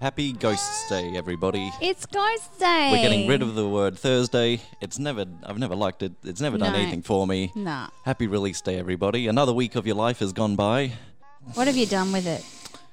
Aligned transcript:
Happy 0.00 0.32
Ghosts 0.32 0.88
Day, 0.88 1.16
everybody. 1.16 1.72
It's 1.80 2.06
Ghost 2.06 2.58
Day. 2.60 2.90
We're 2.92 3.02
getting 3.02 3.26
rid 3.26 3.42
of 3.42 3.56
the 3.56 3.68
word 3.68 3.98
Thursday. 3.98 4.60
It's 4.80 5.00
never, 5.00 5.24
I've 5.42 5.58
never 5.58 5.74
liked 5.74 6.04
it. 6.04 6.12
It's 6.22 6.40
never 6.40 6.56
done 6.56 6.72
No. 6.72 6.78
anything 6.78 7.02
for 7.02 7.26
me. 7.26 7.50
Nah. 7.56 7.88
Happy 8.04 8.28
release 8.28 8.60
day, 8.60 8.78
everybody. 8.78 9.26
Another 9.26 9.52
week 9.52 9.74
of 9.74 9.84
your 9.84 9.96
life 9.96 10.20
has 10.20 10.32
gone 10.32 10.54
by. 10.54 10.92
What 11.54 11.66
have 11.66 11.76
you 11.76 11.86
done 11.86 12.12
with 12.12 12.28
it? 12.28 12.44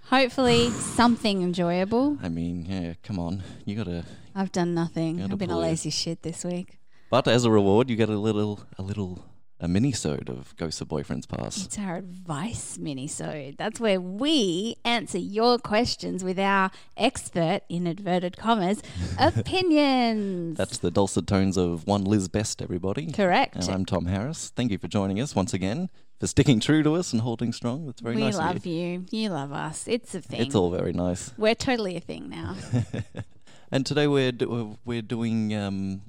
Hopefully, 0.10 0.72
something 0.72 1.44
enjoyable. 1.44 2.18
I 2.24 2.30
mean, 2.30 2.66
yeah, 2.68 2.94
come 3.04 3.20
on. 3.20 3.44
You 3.66 3.76
gotta, 3.76 4.06
I've 4.40 4.54
done 4.54 4.74
nothing. 4.74 5.22
I've 5.22 5.38
been 5.38 5.50
a 5.52 5.60
lazy 5.60 5.90
shit 5.90 6.24
this 6.24 6.46
week. 6.46 6.80
but 7.10 7.28
as 7.28 7.44
a 7.44 7.52
reward, 7.52 7.90
you 7.90 7.98
get 7.98 8.08
a 8.08 8.18
little, 8.18 8.62
a 8.78 8.82
little, 8.82 9.26
a 9.60 9.68
mini-sode 9.68 10.30
of 10.30 10.56
Ghosts 10.56 10.80
of 10.80 10.88
Boyfriends 10.88 11.28
Past. 11.28 11.66
It's 11.66 11.78
our 11.78 11.98
advice 11.98 12.78
mini-sode. 12.78 13.58
That's 13.58 13.82
where 13.82 14.00
we 14.00 14.78
answer 14.86 15.18
your 15.18 15.58
questions 15.60 16.24
with 16.24 16.40
our 16.40 16.72
expert, 16.96 17.64
in 17.68 17.86
inverted 17.86 18.38
commas, 18.38 18.82
opinions. 19.20 20.58
That's 20.58 20.78
the 20.78 20.90
dulcet 20.90 21.28
tones 21.28 21.58
of 21.58 21.86
one 21.86 22.06
Liz 22.06 22.30
Best, 22.30 22.62
everybody. 22.62 23.12
Correct. 23.12 23.58
And 23.58 23.68
I'm 23.68 23.86
Tom 23.86 24.06
Harris. 24.06 24.54
Thank 24.56 24.72
you 24.72 24.78
for 24.78 24.88
joining 24.88 25.20
us 25.20 25.36
once 25.36 25.54
again, 25.54 25.90
for 26.18 26.28
sticking 26.28 26.62
true 26.62 26.82
to 26.84 26.96
us 26.96 27.12
and 27.12 27.24
holding 27.24 27.52
strong. 27.52 27.88
That's 27.88 28.00
very 28.00 28.16
we 28.16 28.22
nice 28.22 28.36
We 28.36 28.40
love 28.40 28.66
you. 28.66 28.74
you. 28.74 29.06
You 29.12 29.30
love 29.32 29.52
us. 29.52 29.86
It's 29.86 30.16
a 30.16 30.22
thing. 30.22 30.40
It's 30.40 30.56
all 30.56 30.72
very 30.72 30.94
nice. 30.94 31.34
We're 31.38 31.56
totally 31.56 31.98
a 31.98 32.00
thing 32.00 32.30
now. 32.30 32.56
And 33.72 33.86
today 33.86 34.08
we're 34.08 34.32
do- 34.32 34.78
we're 34.86 35.02
doing 35.02 35.54
um, 35.56 36.02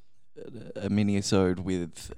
a 0.77 0.89
mini 0.89 1.16
episode 1.16 1.61
with 1.61 2.12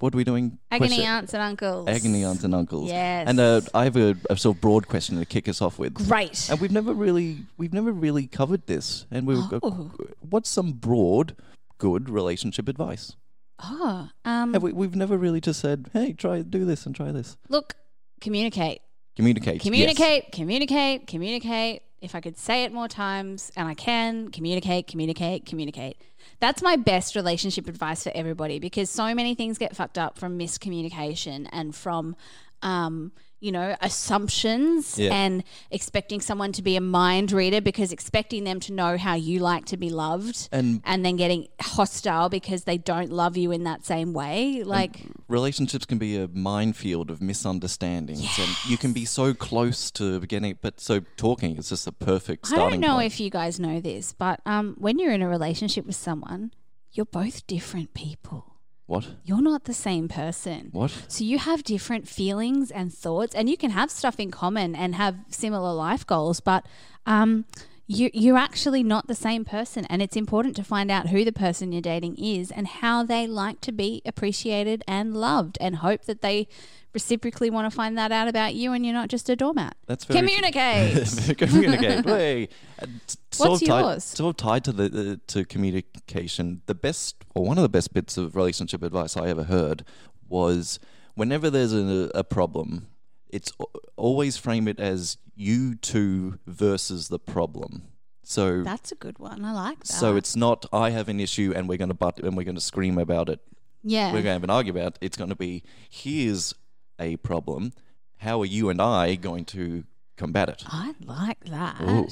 what 0.00 0.14
are 0.14 0.16
we 0.16 0.24
doing? 0.24 0.58
Agony 0.70 0.88
Question- 0.96 1.04
aunts 1.06 1.34
and 1.34 1.42
uncles. 1.42 1.88
Agony 1.88 2.24
aunts 2.24 2.44
and 2.44 2.54
uncles. 2.54 2.88
Yes. 2.88 3.28
And 3.28 3.40
uh, 3.40 3.60
I 3.74 3.84
have 3.84 3.96
a, 3.96 4.16
a 4.30 4.36
sort 4.36 4.56
of 4.56 4.60
broad 4.60 4.86
question 4.88 5.18
to 5.18 5.24
kick 5.26 5.48
us 5.48 5.60
off 5.60 5.78
with. 5.78 5.94
Great. 5.94 6.48
And 6.50 6.60
we've 6.60 6.70
never 6.72 6.92
really 6.92 7.38
we've 7.56 7.72
never 7.72 7.92
really 7.92 8.26
covered 8.26 8.66
this. 8.66 9.06
And 9.10 9.26
we 9.26 9.36
Oh. 9.62 9.90
what's 10.28 10.48
some 10.50 10.72
broad 10.72 11.36
good 11.78 12.08
relationship 12.10 12.68
advice? 12.68 13.14
Oh, 13.60 14.08
um, 14.24 14.52
Have 14.52 14.62
we, 14.62 14.72
we've 14.72 14.94
never 14.94 15.16
really 15.18 15.40
just 15.40 15.58
said, 15.58 15.90
"Hey, 15.92 16.12
try 16.12 16.42
do 16.42 16.64
this 16.64 16.86
and 16.86 16.94
try 16.94 17.10
this." 17.10 17.36
look, 17.48 17.74
communicate. 18.20 18.80
Communicate. 19.16 19.54
yes. 19.54 19.62
Communicate, 19.64 20.30
communicate, 20.30 21.06
communicate. 21.08 21.82
If 22.00 22.14
I 22.14 22.20
could 22.20 22.38
say 22.38 22.64
it 22.64 22.72
more 22.72 22.88
times, 22.88 23.50
and 23.56 23.68
I 23.68 23.74
can, 23.74 24.28
communicate, 24.30 24.86
communicate, 24.86 25.46
communicate. 25.46 25.96
That's 26.40 26.62
my 26.62 26.76
best 26.76 27.16
relationship 27.16 27.68
advice 27.68 28.04
for 28.04 28.12
everybody 28.14 28.58
because 28.58 28.88
so 28.88 29.14
many 29.14 29.34
things 29.34 29.58
get 29.58 29.74
fucked 29.74 29.98
up 29.98 30.18
from 30.18 30.38
miscommunication 30.38 31.48
and 31.50 31.74
from, 31.74 32.14
um, 32.62 33.12
you 33.40 33.52
know, 33.52 33.76
assumptions 33.80 34.98
Yeah. 34.98 35.12
and 35.14 35.44
expecting 35.70 36.20
someone 36.20 36.50
to 36.52 36.62
be 36.62 36.76
a 36.76 36.80
mind 36.80 37.30
reader 37.30 37.60
because 37.60 37.92
expecting 37.92 38.44
them 38.44 38.58
to 38.60 38.72
know 38.72 38.96
how 38.96 39.14
you 39.14 39.38
like 39.38 39.64
to 39.66 39.76
be 39.76 39.90
loved 39.90 40.48
And 40.50 40.80
and 40.84 41.04
then 41.04 41.16
getting 41.16 41.46
hostile 41.60 42.28
because 42.28 42.64
they 42.64 42.78
don't 42.78 43.10
love 43.12 43.36
you 43.36 43.52
in 43.52 43.64
that 43.64 43.84
same 43.86 44.12
way. 44.12 44.62
Like, 44.64 45.02
relationships 45.28 45.84
can 45.84 45.98
be 45.98 46.16
a 46.16 46.26
minefield 46.28 47.10
of 47.10 47.20
misunderstandings, 47.22 48.38
and 48.38 48.50
you 48.68 48.76
can 48.76 48.92
be 48.92 49.04
so 49.04 49.34
close 49.34 49.90
to 49.92 50.20
getting, 50.26 50.58
but 50.60 50.80
so 50.80 51.00
talking 51.16 51.56
is 51.56 51.68
just 51.68 51.86
a 51.86 51.92
perfect 51.92 52.50
I 52.52 52.56
don't 52.56 52.80
know 52.80 52.94
point. 52.94 53.06
if 53.06 53.20
you 53.20 53.30
guys 53.30 53.60
know 53.60 53.80
this, 53.80 54.12
but 54.12 54.40
um, 54.46 54.74
when 54.78 54.98
you're 54.98 55.12
in 55.12 55.22
a 55.22 55.28
relationship 55.28 55.86
with 55.86 55.96
someone, 55.96 56.52
you're 56.92 57.06
both 57.06 57.46
different 57.46 57.94
people. 57.94 58.54
What 58.88 59.06
You're 59.22 59.42
not 59.42 59.64
the 59.64 59.74
same 59.74 60.08
person. 60.08 60.70
what 60.72 61.04
So 61.08 61.22
you 61.22 61.38
have 61.38 61.62
different 61.62 62.08
feelings 62.08 62.70
and 62.70 62.92
thoughts, 62.92 63.34
and 63.34 63.48
you 63.48 63.56
can 63.56 63.70
have 63.70 63.90
stuff 63.90 64.18
in 64.18 64.30
common 64.30 64.74
and 64.74 64.94
have 64.94 65.14
similar 65.28 65.72
life 65.74 66.06
goals, 66.06 66.40
but 66.40 66.64
um, 67.04 67.44
you, 67.88 68.10
you're 68.12 68.36
actually 68.36 68.82
not 68.82 69.08
the 69.08 69.14
same 69.14 69.44
person. 69.44 69.86
And 69.86 70.02
it's 70.02 70.14
important 70.16 70.54
to 70.56 70.62
find 70.62 70.90
out 70.90 71.08
who 71.08 71.24
the 71.24 71.32
person 71.32 71.72
you're 71.72 71.80
dating 71.80 72.16
is 72.18 72.50
and 72.50 72.68
how 72.68 73.02
they 73.02 73.26
like 73.26 73.60
to 73.62 73.72
be 73.72 74.02
appreciated 74.04 74.84
and 74.86 75.16
loved, 75.16 75.56
and 75.60 75.76
hope 75.76 76.04
that 76.04 76.20
they 76.20 76.46
reciprocally 76.92 77.50
want 77.50 77.70
to 77.70 77.74
find 77.74 77.96
that 77.96 78.12
out 78.12 78.28
about 78.28 78.54
you 78.54 78.72
and 78.72 78.84
you're 78.84 78.94
not 78.94 79.08
just 79.08 79.28
a 79.28 79.36
doormat. 79.36 79.76
That's 79.86 80.04
very 80.04 80.20
Communicate. 80.20 81.38
communicate. 81.38 82.50
S- 82.78 83.16
sort 83.30 83.50
What's 83.50 83.62
of 83.62 83.68
tied, 83.68 83.80
yours? 83.80 84.04
Sort 84.04 84.30
of 84.30 84.36
tied 84.36 84.64
to 84.64 84.72
the 84.72 85.12
uh, 85.12 85.16
to 85.28 85.44
communication. 85.44 86.60
The 86.66 86.74
best, 86.74 87.16
or 87.34 87.44
one 87.44 87.56
of 87.58 87.62
the 87.62 87.68
best 87.68 87.92
bits 87.94 88.16
of 88.16 88.36
relationship 88.36 88.82
advice 88.82 89.16
I 89.16 89.28
ever 89.28 89.44
heard 89.44 89.84
was 90.28 90.78
whenever 91.14 91.50
there's 91.50 91.72
a, 91.72 92.10
a 92.14 92.24
problem, 92.24 92.88
it's 93.30 93.50
always 93.96 94.36
frame 94.36 94.68
it 94.68 94.78
as 94.78 95.16
you 95.38 95.74
two 95.76 96.38
versus 96.46 97.08
the 97.08 97.18
problem. 97.18 97.82
So 98.24 98.62
That's 98.62 98.92
a 98.92 98.96
good 98.96 99.18
one. 99.18 99.44
I 99.44 99.52
like 99.52 99.78
that. 99.84 99.86
so 99.86 100.16
it's 100.16 100.36
not 100.36 100.66
I 100.72 100.90
have 100.90 101.08
an 101.08 101.20
issue 101.20 101.52
and 101.56 101.68
we're 101.68 101.78
going 101.78 101.88
to 101.88 101.94
butt 101.94 102.18
and 102.18 102.36
we're 102.36 102.42
going 102.44 102.56
to 102.56 102.60
scream 102.60 102.98
about 102.98 103.28
it. 103.30 103.40
yeah. 103.82 104.08
We're 104.08 104.22
going 104.22 104.24
to 104.24 104.32
have 104.32 104.44
an 104.44 104.50
argument. 104.50 104.98
It's 105.00 105.16
going 105.16 105.30
to 105.30 105.36
be 105.36 105.62
here's 105.88 106.54
a 106.98 107.16
problem. 107.18 107.72
How 108.18 108.40
are 108.42 108.46
you 108.46 108.68
and 108.68 108.82
I 108.82 109.14
going 109.14 109.44
to 109.46 109.84
combat 110.16 110.48
it? 110.48 110.64
I 110.66 110.94
like 111.04 111.42
that. 111.46 111.80
Ooh. 111.82 112.08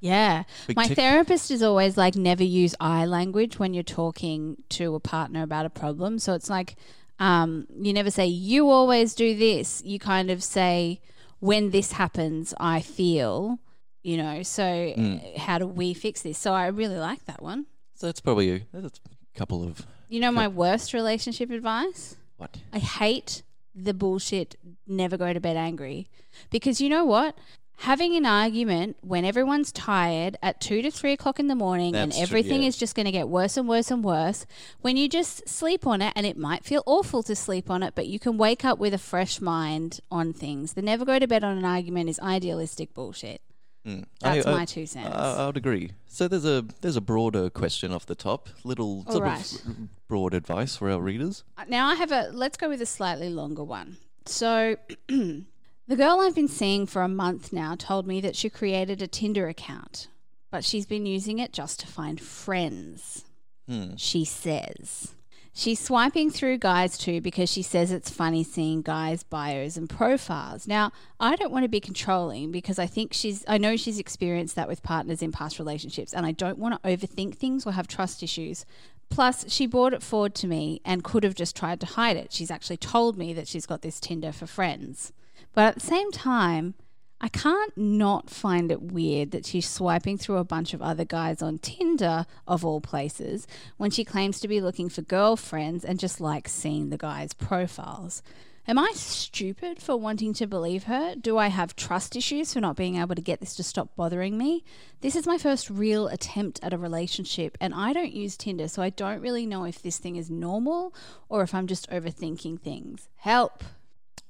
Yeah. 0.00 0.44
Big 0.66 0.76
My 0.76 0.86
tick. 0.86 0.96
therapist 0.96 1.50
is 1.50 1.62
always 1.62 1.96
like, 1.98 2.14
never 2.14 2.44
use 2.44 2.74
I 2.80 3.04
language 3.04 3.58
when 3.58 3.74
you're 3.74 3.82
talking 3.82 4.56
to 4.70 4.94
a 4.94 5.00
partner 5.00 5.42
about 5.42 5.66
a 5.66 5.70
problem. 5.70 6.18
So 6.20 6.32
it's 6.34 6.48
like, 6.48 6.76
um, 7.18 7.66
you 7.78 7.92
never 7.92 8.10
say, 8.10 8.26
you 8.26 8.70
always 8.70 9.14
do 9.14 9.36
this. 9.36 9.82
You 9.84 9.98
kind 9.98 10.30
of 10.30 10.42
say, 10.42 11.00
when 11.40 11.70
this 11.70 11.92
happens, 11.92 12.54
I 12.60 12.80
feel, 12.80 13.58
you 14.02 14.16
know, 14.16 14.42
so 14.42 14.62
uh, 14.64 15.38
how 15.38 15.58
do 15.58 15.66
we 15.66 15.92
fix 15.94 16.22
this? 16.22 16.38
So 16.38 16.52
I 16.52 16.68
really 16.68 16.98
like 16.98 17.24
that 17.26 17.42
one. 17.42 17.66
So 17.94 18.06
that's 18.06 18.20
probably 18.20 18.50
a, 18.50 18.66
that's 18.72 19.00
a 19.34 19.38
couple 19.38 19.62
of 19.62 19.86
You 20.08 20.20
know, 20.20 20.30
my 20.30 20.48
worst 20.48 20.94
relationship 20.94 21.50
advice? 21.50 22.16
what? 22.36 22.56
I 22.72 22.78
hate 22.78 23.42
the 23.74 23.92
bullshit 23.94 24.56
never 24.86 25.16
go 25.16 25.32
to 25.32 25.40
bed 25.40 25.56
angry. 25.56 26.08
Because 26.50 26.80
you 26.80 26.88
know 26.88 27.04
what? 27.04 27.36
Having 27.80 28.14
an 28.16 28.26
argument 28.26 28.98
when 29.00 29.24
everyone's 29.24 29.72
tired 29.72 30.36
at 30.42 30.60
two 30.60 30.82
to 30.82 30.90
three 30.90 31.12
o'clock 31.14 31.40
in 31.40 31.46
the 31.46 31.54
morning 31.54 31.96
and 31.96 32.12
That's 32.12 32.18
true, 32.18 32.22
everything 32.38 32.62
yeah. 32.62 32.68
is 32.68 32.76
just 32.76 32.94
going 32.94 33.06
to 33.06 33.12
get 33.12 33.26
worse 33.28 33.56
and 33.56 33.66
worse 33.66 33.90
and 33.90 34.04
worse, 34.04 34.44
when 34.82 34.98
you 34.98 35.08
just 35.08 35.48
sleep 35.48 35.86
on 35.86 36.02
it, 36.02 36.12
and 36.14 36.26
it 36.26 36.36
might 36.36 36.62
feel 36.62 36.82
awful 36.84 37.22
to 37.22 37.34
sleep 37.34 37.70
on 37.70 37.82
it, 37.82 37.94
but 37.94 38.06
you 38.06 38.18
can 38.18 38.36
wake 38.36 38.66
up 38.66 38.78
with 38.78 38.92
a 38.92 38.98
fresh 38.98 39.40
mind 39.40 40.00
on 40.10 40.34
things. 40.34 40.74
The 40.74 40.82
never 40.82 41.06
go 41.06 41.18
to 41.18 41.26
bed 41.26 41.42
on 41.42 41.56
an 41.56 41.64
argument 41.64 42.10
is 42.10 42.20
idealistic 42.20 42.92
bullshit. 42.92 43.40
Hmm. 43.86 44.00
That's 44.20 44.46
I- 44.46 44.50
I- 44.50 44.54
my 44.54 44.64
two 44.66 44.84
cents. 44.84 45.16
I, 45.16 45.42
I 45.42 45.46
would 45.46 45.56
agree. 45.56 45.92
So 46.06 46.28
there's 46.28 46.44
a 46.44 46.66
there's 46.82 46.96
a 46.96 47.00
broader 47.00 47.48
question 47.48 47.92
off 47.92 48.04
the 48.04 48.14
top, 48.14 48.50
little 48.62 49.06
sort 49.08 49.22
right. 49.22 49.52
of 49.52 50.06
broad 50.06 50.34
advice 50.34 50.76
for 50.76 50.90
our 50.90 51.00
readers. 51.00 51.44
Uh, 51.56 51.64
now 51.66 51.88
I 51.88 51.94
have 51.94 52.12
a 52.12 52.28
let's 52.34 52.58
go 52.58 52.68
with 52.68 52.82
a 52.82 52.86
slightly 52.86 53.30
longer 53.30 53.64
one. 53.64 53.96
So 54.26 54.76
the 55.90 55.96
girl 55.96 56.20
I've 56.20 56.36
been 56.36 56.46
seeing 56.46 56.86
for 56.86 57.02
a 57.02 57.08
month 57.08 57.52
now 57.52 57.74
told 57.74 58.06
me 58.06 58.20
that 58.20 58.36
she 58.36 58.48
created 58.48 59.02
a 59.02 59.08
Tinder 59.08 59.48
account, 59.48 60.06
but 60.48 60.64
she's 60.64 60.86
been 60.86 61.04
using 61.04 61.40
it 61.40 61.52
just 61.52 61.80
to 61.80 61.88
find 61.88 62.20
friends. 62.20 63.24
Hmm. 63.66 63.96
She 63.96 64.24
says. 64.24 65.16
She's 65.52 65.80
swiping 65.80 66.30
through 66.30 66.58
guys 66.58 66.96
too 66.96 67.20
because 67.20 67.50
she 67.50 67.62
says 67.62 67.90
it's 67.90 68.08
funny 68.08 68.44
seeing 68.44 68.82
guys' 68.82 69.24
bios 69.24 69.76
and 69.76 69.90
profiles. 69.90 70.68
Now, 70.68 70.92
I 71.18 71.34
don't 71.34 71.50
want 71.50 71.64
to 71.64 71.68
be 71.68 71.80
controlling 71.80 72.52
because 72.52 72.78
I 72.78 72.86
think 72.86 73.12
she's, 73.12 73.44
I 73.48 73.58
know 73.58 73.76
she's 73.76 73.98
experienced 73.98 74.54
that 74.54 74.68
with 74.68 74.84
partners 74.84 75.22
in 75.22 75.32
past 75.32 75.58
relationships, 75.58 76.14
and 76.14 76.24
I 76.24 76.30
don't 76.30 76.58
want 76.58 76.80
to 76.80 76.88
overthink 76.88 77.34
things 77.34 77.66
or 77.66 77.72
have 77.72 77.88
trust 77.88 78.22
issues. 78.22 78.64
Plus, 79.08 79.52
she 79.52 79.66
brought 79.66 79.92
it 79.92 80.04
forward 80.04 80.36
to 80.36 80.46
me 80.46 80.80
and 80.84 81.02
could 81.02 81.24
have 81.24 81.34
just 81.34 81.56
tried 81.56 81.80
to 81.80 81.86
hide 81.86 82.16
it. 82.16 82.32
She's 82.32 82.52
actually 82.52 82.76
told 82.76 83.18
me 83.18 83.32
that 83.32 83.48
she's 83.48 83.66
got 83.66 83.82
this 83.82 83.98
Tinder 83.98 84.30
for 84.30 84.46
friends. 84.46 85.12
But 85.52 85.64
at 85.64 85.74
the 85.74 85.80
same 85.80 86.10
time, 86.12 86.74
I 87.20 87.28
can't 87.28 87.76
not 87.76 88.30
find 88.30 88.72
it 88.72 88.80
weird 88.80 89.30
that 89.32 89.44
she's 89.44 89.68
swiping 89.68 90.16
through 90.16 90.38
a 90.38 90.44
bunch 90.44 90.72
of 90.72 90.80
other 90.80 91.04
guys 91.04 91.42
on 91.42 91.58
Tinder, 91.58 92.24
of 92.48 92.64
all 92.64 92.80
places, 92.80 93.46
when 93.76 93.90
she 93.90 94.04
claims 94.04 94.40
to 94.40 94.48
be 94.48 94.60
looking 94.60 94.88
for 94.88 95.02
girlfriends 95.02 95.84
and 95.84 95.98
just 95.98 96.20
likes 96.20 96.52
seeing 96.52 96.88
the 96.88 96.96
guys' 96.96 97.34
profiles. 97.34 98.22
Am 98.66 98.78
I 98.78 98.92
stupid 98.94 99.82
for 99.82 99.96
wanting 99.96 100.32
to 100.34 100.46
believe 100.46 100.84
her? 100.84 101.14
Do 101.14 101.36
I 101.36 101.48
have 101.48 101.76
trust 101.76 102.14
issues 102.14 102.52
for 102.52 102.60
not 102.60 102.76
being 102.76 102.96
able 102.96 103.14
to 103.14 103.22
get 103.22 103.40
this 103.40 103.54
to 103.56 103.62
stop 103.62 103.96
bothering 103.96 104.38
me? 104.38 104.64
This 105.00 105.16
is 105.16 105.26
my 105.26 105.38
first 105.38 105.68
real 105.68 106.08
attempt 106.08 106.60
at 106.62 106.72
a 106.72 106.78
relationship, 106.78 107.58
and 107.60 107.74
I 107.74 107.92
don't 107.92 108.12
use 108.12 108.36
Tinder, 108.36 108.68
so 108.68 108.80
I 108.80 108.90
don't 108.90 109.20
really 109.20 109.44
know 109.44 109.64
if 109.64 109.82
this 109.82 109.98
thing 109.98 110.16
is 110.16 110.30
normal 110.30 110.94
or 111.28 111.42
if 111.42 111.54
I'm 111.54 111.66
just 111.66 111.90
overthinking 111.90 112.60
things. 112.60 113.08
Help! 113.16 113.64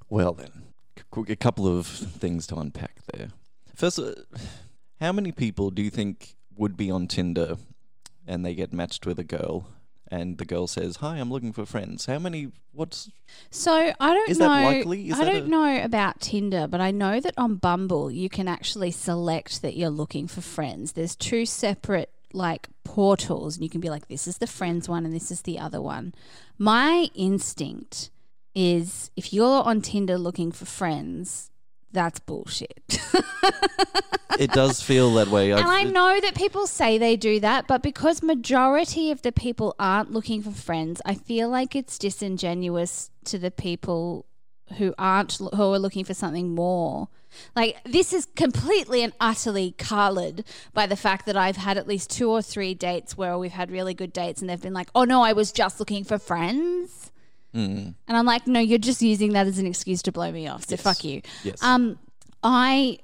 Well, 0.09 0.33
then, 0.33 0.70
a 1.17 1.37
couple 1.37 1.67
of 1.67 1.87
things 1.87 2.47
to 2.49 2.57
unpack 2.57 2.97
there. 3.12 3.29
First, 3.75 3.99
uh, 3.99 4.15
how 5.01 5.12
many 5.12 5.33
people 5.33 5.71
do 5.71 5.83
you 5.83 5.91
think 5.91 6.35
would 6.57 6.77
be 6.77 6.91
on 6.91 7.07
Tinder 7.07 7.57
and 8.27 8.45
they 8.45 8.55
get 8.55 8.73
matched 8.73 9.07
with 9.07 9.19
a 9.19 9.25
girl 9.25 9.67
and 10.09 10.39
the 10.39 10.45
girl 10.45 10.67
says, 10.67 10.97
Hi, 10.97 11.17
I'm 11.17 11.31
looking 11.31 11.53
for 11.53 11.65
friends? 11.65 12.07
How 12.07 12.19
many, 12.19 12.49
what's, 12.73 13.11
So 13.51 13.73
I 13.99 14.15
don't 14.15 14.29
Is 14.31 14.39
know. 14.39 14.49
that 14.49 14.65
likely? 14.65 15.09
Is 15.09 15.15
I 15.19 15.25
that 15.25 15.33
don't 15.33 15.45
a- 15.47 15.49
know 15.49 15.83
about 15.85 16.21
Tinder, 16.21 16.67
but 16.69 16.81
I 16.81 16.91
know 16.91 17.21
that 17.21 17.35
on 17.39 17.57
Bumble 17.57 18.11
you 18.11 18.29
can 18.29 18.47
actually 18.49 18.91
select 18.91 19.62
that 19.62 19.77
you're 19.77 19.89
looking 19.91 20.27
for 20.29 20.41
friends. 20.41 20.93
There's 20.93 21.17
two 21.17 21.47
separate 21.47 22.11
like 22.33 22.69
portals, 22.85 23.57
and 23.57 23.65
you 23.65 23.71
can 23.71 23.81
be 23.81 23.91
like, 23.91 24.07
"This 24.07 24.29
is 24.29 24.39
the 24.39 24.47
friends 24.47 24.89
one, 24.89 25.05
and 25.05 25.12
this 25.15 25.33
is 25.33 25.43
the 25.43 25.59
other 25.59 25.81
one." 25.81 26.12
My 26.59 27.09
instinct 27.15 28.11
is 28.55 29.11
if 29.17 29.32
you're 29.32 29.62
on 29.62 29.81
Tinder 29.81 30.19
looking 30.19 30.52
for 30.52 30.64
friends, 30.64 31.50
that's 31.93 32.19
bullshit. 32.20 32.81
it 34.38 34.50
does 34.52 34.82
feel 34.82 35.12
that 35.14 35.29
way. 35.29 35.50
And 35.50 35.61
I 35.67 35.81
I've- 35.81 35.91
know 35.91 36.20
that 36.20 36.35
people 36.35 36.67
say 36.67 36.99
they 36.99 37.17
do 37.17 37.41
that, 37.41 37.67
but 37.67 37.82
because 37.82 38.23
majority 38.23 39.11
of 39.11 39.23
the 39.23 39.32
people 39.32 39.75
aren't 39.79 40.12
looking 40.12 40.43
for 40.43 40.50
friends, 40.52 41.00
I 41.05 41.14
feel 41.14 41.49
like 41.49 41.75
it's 41.76 41.99
disingenuous 41.99 43.11
to 43.25 43.38
the 43.38 43.50
people 43.50 44.26
who 44.79 44.94
aren't 44.99 45.32
who 45.38 45.73
are 45.73 45.79
looking 45.79 46.05
for 46.05 46.14
something 46.14 46.55
more. 46.55 47.08
Like 47.56 47.76
this 47.85 48.12
is 48.12 48.26
completely 48.37 49.02
and 49.02 49.12
utterly 49.20 49.73
colored 49.79 50.44
by 50.73 50.87
the 50.87 50.97
fact 50.97 51.26
that 51.26 51.37
I've 51.37 51.56
had 51.56 51.76
at 51.76 51.87
least 51.88 52.11
two 52.11 52.31
or 52.31 52.41
three 52.43 52.75
dates 52.75 53.17
where 53.17 53.37
we've 53.38 53.50
had 53.52 53.70
really 53.70 53.94
good 53.94 54.12
dates 54.12 54.41
and 54.41 54.49
they've 54.49 54.61
been 54.62 54.73
like, 54.75 54.88
"Oh 54.94 55.05
no, 55.05 55.23
I 55.23 55.32
was 55.32 55.50
just 55.52 55.81
looking 55.81 56.05
for 56.05 56.19
friends." 56.19 57.11
Mm, 57.55 57.94
And 58.06 58.17
I'm 58.17 58.26
like, 58.26 58.47
"No, 58.47 58.61
you're 58.61 58.79
just 58.79 59.02
using 59.02 59.32
that 59.32 59.47
as 59.47 59.58
an 59.58 59.67
excuse 59.67 60.02
to 60.02 60.12
blow 60.12 60.31
me 60.31 60.47
off." 60.47 60.64
So 60.67 60.75
Yes. 60.75 60.82
fuck 60.82 61.05
you. 61.05 61.23
yes. 61.43 61.62
Um 61.62 61.99
I 62.43 62.99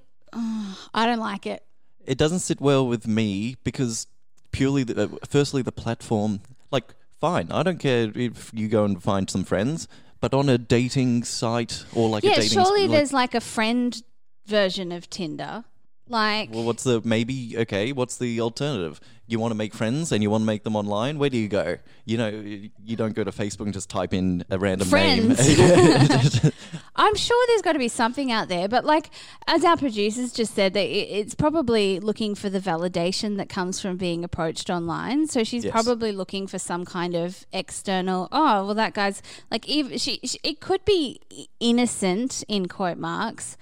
I 0.95 1.07
don't 1.07 1.19
like 1.19 1.47
it. 1.47 1.63
it 2.07 2.19
doesn't 2.19 2.41
sit 2.41 2.61
well 2.61 2.87
with 2.87 3.07
me 3.07 3.57
because 3.65 4.07
purely, 4.53 4.85
the, 4.85 5.05
uh, 5.05 5.09
firstly, 5.29 5.63
the 5.63 5.73
platform, 5.73 6.41
like, 6.71 6.95
fine, 7.21 7.51
I 7.51 7.63
don't 7.63 7.79
care 7.81 8.13
if 8.15 8.51
you 8.55 8.69
go 8.69 8.85
and 8.85 9.03
find 9.03 9.29
some 9.29 9.45
friends, 9.45 9.89
but 10.21 10.33
on 10.33 10.49
a 10.49 10.57
dating 10.59 11.25
site 11.25 11.85
or 11.95 12.09
like 12.09 12.23
a 12.25 12.29
yeah, 12.29 12.35
dating 12.37 12.51
surely 12.63 12.83
like, 12.83 12.91
there's 12.93 13.13
like 13.13 13.35
a 13.35 13.41
friend 13.41 14.03
version 14.47 14.93
of 14.93 15.11
Tinder. 15.11 15.65
Like, 16.09 16.51
Well, 16.53 16.65
what's 16.65 16.85
the 16.85 17.01
maybe? 17.05 17.57
Okay, 17.59 17.93
what's 17.93 18.17
the 18.19 18.41
alternative? 18.41 19.01
You 19.29 19.41
want 19.41 19.51
to 19.51 19.57
make 19.57 19.75
friends 19.75 20.13
and 20.13 20.23
you 20.23 20.31
want 20.31 20.43
to 20.43 20.47
make 20.47 20.63
them 20.63 20.77
online. 20.77 21.19
Where 21.19 21.29
do 21.29 21.37
you 21.37 21.49
go? 21.49 21.79
You 22.05 22.17
know, 22.17 22.29
you 22.29 22.95
don't 22.97 23.13
go 23.15 23.25
to 23.25 23.33
Facebook 23.33 23.63
and 23.65 23.73
just 23.73 23.91
type 23.91 24.15
in 24.15 24.45
a 24.51 24.57
random 24.57 24.87
Friends. 24.87 25.49
name. 25.59 26.53
I'm 26.95 27.15
sure 27.17 27.45
there's 27.49 27.63
got 27.63 27.73
to 27.73 27.81
be 27.81 27.89
something 27.89 28.31
out 28.31 28.47
there, 28.49 28.69
but 28.69 28.85
like, 28.85 29.11
as 29.49 29.65
our 29.65 29.77
producers 29.77 30.33
just 30.33 30.55
said, 30.55 30.75
that 30.75 30.87
it's 30.87 31.35
probably 31.35 31.99
looking 31.99 32.37
for 32.37 32.49
the 32.49 32.61
validation 32.61 33.37
that 33.39 33.49
comes 33.49 33.81
from 33.81 33.97
being 33.97 34.23
approached 34.23 34.71
online. 34.71 35.27
So 35.27 35.43
she's 35.43 35.65
Yes. 35.65 35.73
probably 35.73 36.13
looking 36.13 36.47
for 36.47 36.61
some 36.61 36.85
kind 36.85 37.17
of 37.17 37.45
external. 37.53 38.29
Oh, 38.31 38.65
well, 38.67 38.75
that 38.75 38.95
guy's 38.95 39.23
like, 39.51 39.69
even 39.69 39.99
she, 39.99 40.21
she 40.23 40.39
it 40.45 40.61
could 40.61 40.85
be 40.85 41.21
innocent 41.59 42.45
in 42.47 42.67
quote 42.69 42.99
marks. 42.99 43.57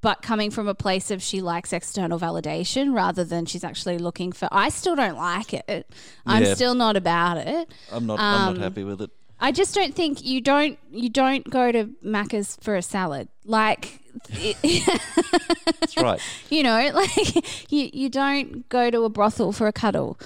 But 0.00 0.22
coming 0.22 0.50
from 0.52 0.68
a 0.68 0.74
place 0.74 1.10
of 1.10 1.20
she 1.22 1.40
likes 1.40 1.72
external 1.72 2.20
validation 2.20 2.94
rather 2.94 3.24
than 3.24 3.46
she's 3.46 3.64
actually 3.64 3.98
looking 3.98 4.30
for. 4.30 4.48
I 4.52 4.68
still 4.68 4.94
don't 4.94 5.16
like 5.16 5.52
it. 5.52 5.90
I'm 6.24 6.44
Yeah. 6.44 6.54
still 6.54 6.74
not 6.74 6.96
about 6.96 7.38
it. 7.38 7.68
I'm 7.90 8.06
not. 8.06 8.20
I'm 8.20 8.48
Um, 8.50 8.54
not 8.54 8.62
happy 8.62 8.84
with 8.84 9.02
it. 9.02 9.10
I 9.40 9.50
just 9.52 9.74
don't 9.74 9.94
think 9.94 10.24
you 10.24 10.40
don't 10.40 10.78
you 10.90 11.08
don't 11.08 11.48
go 11.48 11.70
to 11.72 11.84
Macca's 12.04 12.56
for 12.60 12.76
a 12.76 12.82
salad. 12.82 13.28
Like 13.44 14.00
it, 14.30 14.56
That's 15.80 15.96
right. 15.96 16.20
you 16.50 16.62
know, 16.62 16.90
like 16.94 17.70
you 17.72 17.90
you 17.92 18.08
don't 18.08 18.68
go 18.68 18.90
to 18.90 19.02
a 19.04 19.08
brothel 19.08 19.52
for 19.52 19.66
a 19.66 19.72
cuddle. 19.72 20.18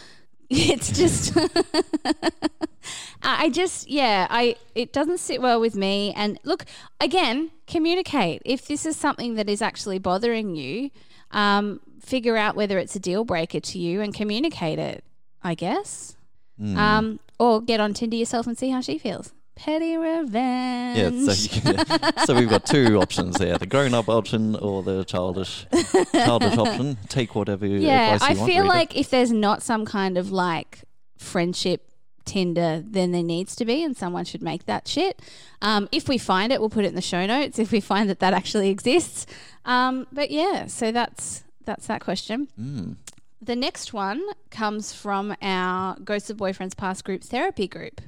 It's 0.55 0.93
just 0.93 1.37
I 3.23 3.49
just 3.49 3.89
yeah, 3.89 4.27
I 4.29 4.57
it 4.75 4.93
doesn't 4.93 5.19
sit 5.19 5.41
well 5.41 5.61
with 5.61 5.75
me 5.75 6.13
and 6.15 6.39
look, 6.45 6.65
again, 7.01 7.51
communicate. 7.67 8.43
If 8.45 8.67
this 8.67 8.85
is 8.85 8.97
something 8.97 9.37
that 9.37 9.49
is 9.49 9.63
actually 9.63 9.99
bothering 9.99 10.55
you, 10.55 10.91
um, 11.31 11.81
figure 12.01 12.37
out 12.37 12.57
whether 12.57 12.79
it's 12.79 12.95
a 12.97 13.01
deal 13.01 13.25
breaker 13.25 13.61
to 13.61 13.79
you 13.79 14.01
and 14.01 14.13
communicate 14.13 14.79
it, 14.79 15.05
I 15.43 15.55
guess. 15.55 16.17
Hmm. 16.59 16.77
Um, 16.77 17.21
or 17.39 17.61
get 17.61 17.81
on 17.81 17.95
Tinder 17.95 18.17
yourself 18.17 18.47
and 18.47 18.59
see 18.59 18.71
how 18.71 18.81
she 18.81 18.99
feels. 18.99 19.33
Petty 19.55 19.97
revenge. 19.97 20.99
Yeah, 20.99 21.33
so, 21.33 21.61
can, 21.61 22.27
so 22.27 22.35
we've 22.35 22.49
got 22.49 22.67
two 22.67 22.99
options 23.03 23.37
there: 23.37 23.59
the 23.59 23.67
grown-up 23.67 24.09
option 24.09 24.57
or 24.57 24.83
the 24.83 25.05
childish, 25.05 25.67
childish 26.13 26.57
option. 26.57 26.97
Take 27.09 27.35
whatever 27.35 27.67
yeah, 27.67 28.15
advice 28.15 28.21
you 28.23 28.27
I 28.27 28.39
want. 28.39 28.51
I 28.51 28.55
feel 28.55 28.67
like 28.67 28.97
if 28.97 29.11
there's 29.11 29.31
not 29.31 29.63
some 29.63 29.85
kind 29.85 30.17
of 30.17 30.33
like 30.33 30.81
friendship 31.19 31.93
Tinder, 32.25 32.83
then 32.85 33.13
there 33.13 33.23
needs 33.23 33.57
to 33.57 33.65
be, 33.65 33.83
and 33.83 33.97
someone 33.97 34.25
should 34.25 34.43
make 34.43 34.67
that 34.67 34.87
shit. 34.87 35.21
Um, 35.61 35.89
if 35.93 36.09
we 36.09 36.19
find 36.19 36.53
it, 36.53 36.61
we'll 36.61 36.71
put 36.71 36.85
it 36.85 36.89
in 36.89 36.95
the 36.95 37.03
show 37.03 37.27
notes. 37.27 37.59
If 37.59 37.73
we 37.73 37.81
find 37.81 38.09
that 38.11 38.21
that 38.21 38.33
actually 38.33 38.71
exists, 38.71 39.27
um, 39.65 40.07
but 40.13 40.31
yeah, 40.31 40.67
so 40.67 40.93
that's 40.93 41.43
that's 41.65 41.87
that 41.87 42.01
question. 42.01 42.49
Mm. 42.61 42.97
The 43.41 43.57
next 43.57 43.93
one 43.93 44.23
comes 44.51 44.93
from 44.93 45.35
our 45.43 45.97
Ghosts 45.99 46.31
of 46.31 46.37
Boyfriends 46.37 46.77
Past 46.77 47.05
group 47.05 47.23
therapy 47.25 47.67
group. 47.67 48.01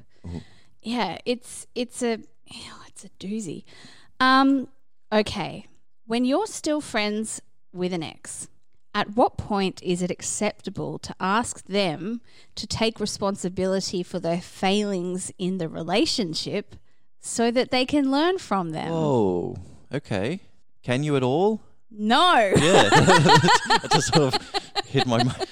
Yeah, 0.85 1.17
it's 1.25 1.65
it's 1.73 2.03
a 2.03 2.19
it's 2.87 3.03
a 3.03 3.09
doozy. 3.19 3.63
Um, 4.19 4.67
okay, 5.11 5.65
when 6.05 6.25
you're 6.25 6.45
still 6.45 6.79
friends 6.79 7.41
with 7.73 7.91
an 7.91 8.03
ex, 8.03 8.47
at 8.93 9.15
what 9.15 9.35
point 9.37 9.81
is 9.83 10.03
it 10.03 10.11
acceptable 10.11 10.99
to 10.99 11.15
ask 11.19 11.65
them 11.65 12.21
to 12.53 12.67
take 12.67 12.99
responsibility 12.99 14.03
for 14.03 14.19
their 14.19 14.39
failings 14.39 15.31
in 15.39 15.57
the 15.57 15.67
relationship 15.67 16.75
so 17.19 17.49
that 17.49 17.71
they 17.71 17.85
can 17.85 18.11
learn 18.11 18.37
from 18.37 18.69
them? 18.69 18.91
Whoa. 18.91 19.57
Okay. 19.91 20.39
Can 20.83 21.03
you 21.03 21.17
at 21.17 21.23
all? 21.23 21.61
No. 21.89 22.53
Yeah. 22.55 22.89
I 22.93 23.87
just 23.91 24.13
sort 24.13 24.35
of 24.35 24.61
hit 24.85 25.07
my 25.07 25.23
mind. 25.23 25.45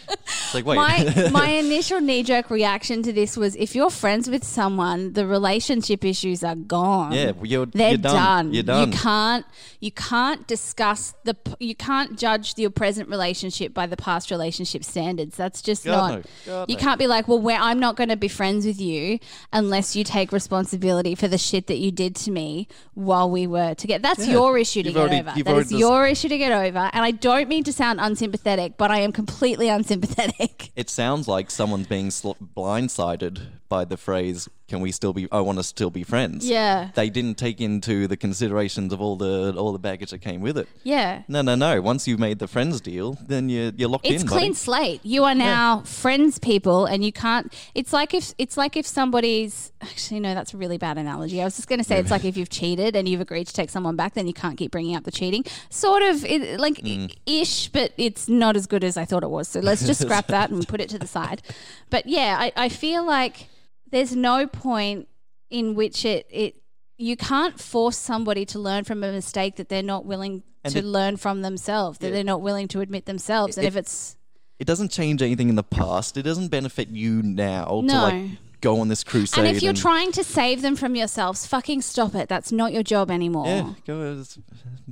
It's 0.55 0.65
like, 0.65 0.65
wait. 0.65 0.75
my 0.75 1.29
my 1.31 1.47
initial 1.49 1.99
knee 1.99 2.23
jerk 2.23 2.49
reaction 2.49 3.01
to 3.03 3.11
this 3.13 3.35
was 3.37 3.55
if 3.55 3.75
you're 3.75 3.89
friends 3.89 4.29
with 4.29 4.43
someone, 4.43 5.13
the 5.13 5.25
relationship 5.25 6.05
issues 6.05 6.43
are 6.43 6.55
gone. 6.55 7.11
yeah, 7.13 7.31
you're, 7.41 7.65
They're 7.65 7.89
you're 7.91 7.97
done. 7.97 8.53
You're 8.53 8.63
done. 8.63 8.91
You 8.91 8.97
can't 8.97 9.45
you 9.79 9.91
can't 9.91 10.47
discuss 10.47 11.13
the 11.23 11.35
you 11.59 11.75
can't 11.75 12.17
judge 12.17 12.53
your 12.57 12.69
present 12.69 13.09
relationship 13.09 13.73
by 13.73 13.85
the 13.87 13.97
past 13.97 14.31
relationship 14.31 14.83
standards. 14.83 15.35
That's 15.35 15.61
just 15.61 15.85
God, 15.85 15.93
not. 16.11 16.17
no. 16.17 16.23
God, 16.45 16.69
you 16.69 16.75
no. 16.75 16.81
can't 16.81 16.99
be 16.99 17.07
like, 17.07 17.27
well, 17.27 17.39
where 17.39 17.59
I'm 17.59 17.79
not 17.79 17.95
going 17.95 18.09
to 18.09 18.15
be 18.17 18.27
friends 18.27 18.65
with 18.65 18.79
you 18.79 19.19
unless 19.51 19.95
you 19.95 20.03
take 20.03 20.31
responsibility 20.31 21.15
for 21.15 21.27
the 21.27 21.37
shit 21.37 21.67
that 21.67 21.77
you 21.77 21.91
did 21.91 22.15
to 22.17 22.31
me 22.31 22.67
while 22.93 23.29
we 23.29 23.47
were 23.47 23.73
together. 23.75 24.01
That's 24.01 24.25
Yeah. 24.27 24.33
your 24.33 24.57
issue 24.57 24.83
to 24.83 24.89
You've 24.89 24.95
get 24.95 25.01
already- 25.01 25.19
over. 25.29 25.43
That 25.43 25.57
is 25.57 25.71
your 25.71 26.07
issue 26.07 26.29
to 26.29 26.37
get 26.37 26.51
over. 26.51 26.89
And 26.93 27.03
I 27.05 27.11
don't 27.11 27.47
mean 27.49 27.63
to 27.65 27.73
sound 27.73 27.99
unsympathetic, 28.01 28.77
but 28.77 28.91
I 28.91 28.99
am 28.99 29.11
completely 29.11 29.69
unsympathetic. 29.69 30.42
It 30.75 30.89
sounds 30.89 31.27
like 31.27 31.51
someone's 31.51 31.87
being 31.87 32.11
sl- 32.11 32.31
blindsided 32.55 33.47
by 33.75 33.83
the 33.93 33.97
phrase 33.97 34.39
"Can 34.71 34.79
we 34.85 34.91
still 34.99 35.13
be? 35.13 35.23
I 35.31 35.41
want 35.47 35.57
to 35.61 35.63
still 35.63 35.89
be 35.99 36.03
friends." 36.13 36.39
Yeah. 36.57 36.89
They 36.99 37.09
didn't 37.17 37.37
take 37.45 37.59
into 37.67 37.95
the 38.11 38.17
considerations 38.17 38.89
of 38.93 38.99
all 39.01 39.15
the 39.25 39.53
all 39.61 39.71
the 39.77 39.83
baggage 39.89 40.11
that 40.13 40.21
came 40.29 40.41
with 40.47 40.57
it. 40.63 40.67
Yeah. 40.83 41.23
No, 41.27 41.41
no, 41.49 41.55
no. 41.55 41.81
Once 41.81 42.07
you've 42.07 42.19
made 42.27 42.37
the 42.39 42.47
friends 42.55 42.75
deal, 42.81 43.17
then 43.31 43.49
you're 43.53 43.71
you're 43.79 43.89
locked 43.95 44.05
It's 44.05 44.21
in. 44.23 44.27
It's 44.27 44.29
clean 44.37 44.51
buddy. 44.51 44.67
slate. 44.67 45.01
You 45.03 45.21
are 45.29 45.35
now 45.35 45.65
friends 46.03 46.33
people 46.51 46.79
and 46.91 46.99
you 47.07 47.11
can't 47.23 47.45
it's 47.79 47.91
like 47.99 48.13
if 48.19 48.25
it's 48.43 48.57
like 48.63 48.73
if 48.81 48.85
somebody's 48.85 49.71
actually 49.81 50.19
no 50.19 50.31
that's 50.37 50.53
a 50.53 50.57
really 50.57 50.77
bad 50.77 50.97
analogy. 50.97 51.41
I 51.41 51.45
was 51.45 51.55
just 51.55 51.67
going 51.69 51.79
to 51.83 51.87
say 51.89 51.97
it's 51.99 52.11
like 52.11 52.25
if 52.25 52.35
you've 52.37 52.49
cheated 52.59 52.95
and 52.97 53.07
you've 53.09 53.21
agreed 53.27 53.47
to 53.51 53.53
take 53.53 53.69
someone 53.75 53.95
back 53.95 54.13
then 54.17 54.25
you 54.31 54.33
can't 54.43 54.57
keep 54.57 54.71
bringing 54.71 54.95
up 54.95 55.03
the 55.03 55.11
cheating. 55.19 55.43
Sort 55.69 56.03
of 56.03 56.23
it, 56.25 56.59
like 56.59 56.75
Mm. 56.83 57.13
ish 57.25 57.69
but 57.77 57.89
it's 57.97 58.27
not 58.27 58.55
as 58.55 58.65
good 58.73 58.83
as 58.83 58.95
I 58.97 59.05
thought 59.05 59.23
it 59.23 59.29
was. 59.29 59.47
So 59.53 59.59
let's 59.69 59.85
just 59.85 60.01
scrap 60.05 60.27
that 60.27 60.47
and 60.51 60.67
put 60.67 60.79
it 60.81 60.89
to 60.89 60.99
the 60.99 61.07
side. 61.07 61.41
But 61.89 62.03
yeah, 62.07 62.35
I, 62.39 62.51
I 62.65 62.69
feel 62.69 63.03
like 63.05 63.47
there's 63.93 64.15
no 64.15 64.47
point 64.47 65.07
in 65.49 65.75
which 65.75 66.03
it 66.05 66.25
it 66.29 66.55
you 66.97 67.15
can't 67.15 67.59
force 67.59 67.97
somebody 67.97 68.45
to 68.45 68.59
learn 68.59 68.83
from 68.83 69.03
a 69.03 69.11
mistake 69.11 69.55
that 69.55 69.67
they're 69.69 69.81
not 69.83 70.05
willing 70.05 70.43
And 70.63 70.73
to 70.73 70.79
it- 70.79 70.85
learn 70.85 71.17
from 71.17 71.41
themselves 71.41 71.97
that 71.99 72.07
Yeah. 72.07 72.13
they're 72.13 72.23
not 72.23 72.41
willing 72.41 72.67
to 72.69 72.81
admit 72.81 73.05
themselves. 73.05 73.57
and 73.57 73.65
It- 73.65 73.69
if 73.69 73.75
it's 73.75 74.15
It 74.59 74.67
doesn't 74.67 74.91
change 74.91 75.21
anything 75.21 75.49
in 75.49 75.55
the 75.55 75.63
past. 75.63 76.15
It 76.15 76.23
doesn't 76.23 76.49
benefit 76.49 76.87
you 76.89 77.21
now 77.23 77.65
to 77.65 77.81
No. 77.81 78.03
like 78.03 78.31
go 78.63 78.79
on 78.79 78.87
this 78.87 79.03
crusade. 79.03 79.45
and 79.45 79.55
if 79.55 79.61
you're 79.61 79.73
trying 79.73 80.11
to 80.13 80.23
save 80.23 80.61
them 80.61 80.75
from 80.75 80.95
yourselves, 80.95 81.45
fucking 81.45 81.81
stop 81.81 82.15
it. 82.15 82.29
That's 82.29 82.51
not 82.51 82.71
your 82.71 82.81
job 82.81 83.11
anymore. 83.11 83.45
yeah, 83.45 83.73
go. 83.85 84.23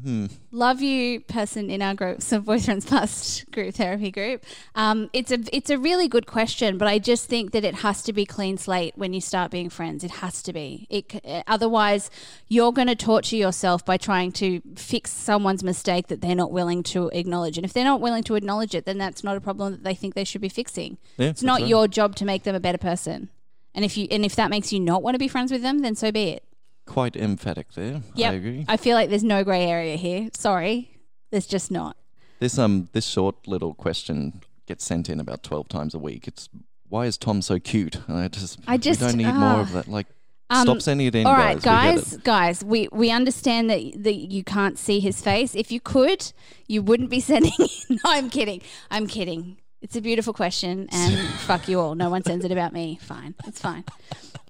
Hmm. 0.03 0.27
love 0.51 0.81
you 0.81 1.19
person 1.21 1.69
in 1.69 1.81
our 1.81 1.93
group, 1.93 2.21
some 2.31 2.43
boyfriends 2.43 2.87
past 2.87 3.49
group 3.51 3.75
therapy 3.75 4.11
group. 4.11 4.43
Um, 4.75 5.09
it's 5.13 5.31
a 5.31 5.39
it's 5.55 5.69
a 5.69 5.77
really 5.77 6.07
good 6.07 6.27
question, 6.27 6.77
but 6.77 6.87
I 6.87 6.99
just 6.99 7.27
think 7.27 7.51
that 7.51 7.63
it 7.63 7.75
has 7.75 8.03
to 8.03 8.13
be 8.13 8.25
clean 8.25 8.57
slate 8.57 8.93
when 8.97 9.13
you 9.13 9.21
start 9.21 9.51
being 9.51 9.69
friends. 9.69 10.03
It 10.03 10.11
has 10.11 10.43
to 10.43 10.53
be. 10.53 10.87
It 10.89 11.43
otherwise 11.47 12.09
you're 12.49 12.73
going 12.73 12.87
to 12.89 12.95
torture 12.95 13.37
yourself 13.37 13.85
by 13.85 13.97
trying 13.97 14.33
to 14.33 14.61
fix 14.75 15.11
someone's 15.11 15.63
mistake 15.63 16.07
that 16.07 16.19
they're 16.21 16.35
not 16.35 16.51
willing 16.51 16.83
to 16.83 17.09
acknowledge. 17.13 17.57
And 17.57 17.65
if 17.65 17.71
they're 17.71 17.85
not 17.85 18.01
willing 18.01 18.23
to 18.23 18.35
acknowledge 18.35 18.75
it, 18.75 18.85
then 18.85 18.97
that's 18.97 19.23
not 19.23 19.37
a 19.37 19.41
problem 19.41 19.71
that 19.71 19.83
they 19.83 19.95
think 19.95 20.13
they 20.13 20.25
should 20.25 20.41
be 20.41 20.49
fixing. 20.49 20.97
Yeah, 21.17 21.29
it's 21.29 21.43
not 21.43 21.61
right. 21.61 21.69
your 21.69 21.87
job 21.87 22.15
to 22.17 22.25
make 22.25 22.43
them 22.43 22.55
a 22.55 22.59
better 22.59 22.77
person. 22.77 23.29
And 23.73 23.85
if 23.85 23.97
you 23.97 24.07
and 24.11 24.25
if 24.25 24.35
that 24.35 24.49
makes 24.49 24.73
you 24.73 24.79
not 24.79 25.01
want 25.03 25.15
to 25.15 25.19
be 25.19 25.27
friends 25.27 25.51
with 25.51 25.61
them, 25.61 25.79
then 25.79 25.95
so 25.95 26.11
be 26.11 26.29
it. 26.29 26.43
Quite 26.85 27.15
emphatic 27.15 27.73
there. 27.73 28.01
Yep. 28.15 28.31
I 28.31 28.35
agree. 28.35 28.65
I 28.67 28.77
feel 28.77 28.95
like 28.95 29.09
there's 29.09 29.23
no 29.23 29.43
grey 29.43 29.65
area 29.65 29.95
here. 29.95 30.29
Sorry. 30.33 30.91
There's 31.31 31.47
just 31.47 31.71
not. 31.71 31.95
This 32.39 32.57
um 32.57 32.89
this 32.91 33.05
short 33.05 33.47
little 33.47 33.73
question 33.73 34.41
gets 34.65 34.83
sent 34.83 35.09
in 35.09 35.19
about 35.19 35.43
twelve 35.43 35.69
times 35.69 35.93
a 35.93 35.99
week. 35.99 36.27
It's 36.27 36.49
why 36.89 37.05
is 37.05 37.17
Tom 37.17 37.41
so 37.41 37.59
cute? 37.59 37.95
And 38.07 38.17
I 38.17 38.27
just 38.27 38.59
I 38.67 38.77
just- 38.77 38.99
we 38.99 39.07
don't 39.07 39.17
need 39.17 39.25
ah. 39.27 39.53
more 39.53 39.61
of 39.61 39.71
that. 39.73 39.87
Like 39.87 40.07
Um, 40.49 40.63
stop 40.63 40.81
sending 40.81 41.07
it 41.07 41.15
in, 41.15 41.25
All 41.25 41.33
right, 41.33 41.61
guys. 41.61 42.01
Guys, 42.01 42.13
it. 42.13 42.23
guys, 42.25 42.63
we, 42.65 42.89
we 42.91 43.09
understand 43.09 43.69
that 43.69 44.03
that 44.03 44.15
you 44.15 44.43
can't 44.43 44.77
see 44.77 44.99
his 44.99 45.21
face. 45.21 45.55
If 45.55 45.71
you 45.71 45.79
could, 45.79 46.33
you 46.67 46.81
wouldn't 46.81 47.09
be 47.09 47.21
sending 47.31 47.53
in. 47.57 47.69
No, 47.89 47.97
I'm 48.11 48.29
kidding. 48.29 48.61
I'm 48.89 49.07
kidding. 49.07 49.60
It's 49.81 49.95
a 49.95 50.01
beautiful 50.01 50.33
question, 50.33 50.87
and 50.91 51.17
fuck 51.39 51.67
you 51.67 51.79
all. 51.79 51.95
No 51.95 52.09
one 52.09 52.23
sends 52.23 52.45
it 52.45 52.51
about 52.51 52.73
me. 52.73 52.99
Fine, 53.01 53.35
it's 53.47 53.59
fine. 53.59 53.83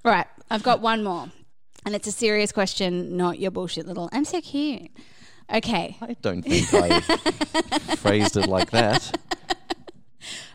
All 0.03 0.11
right, 0.11 0.27
I've 0.49 0.63
got 0.63 0.81
one 0.81 1.03
more, 1.03 1.29
and 1.85 1.95
it's 1.95 2.07
a 2.07 2.11
serious 2.11 2.51
question, 2.51 3.17
not 3.17 3.39
your 3.39 3.51
bullshit 3.51 3.87
little. 3.87 4.09
I'm 4.11 4.25
so 4.25 4.41
cute. 4.41 4.91
Okay, 5.53 5.97
I 6.01 6.15
don't 6.21 6.43
think 6.43 6.73
I 6.73 6.99
phrased 7.97 8.37
it 8.37 8.47
like 8.47 8.71
that. 8.71 9.17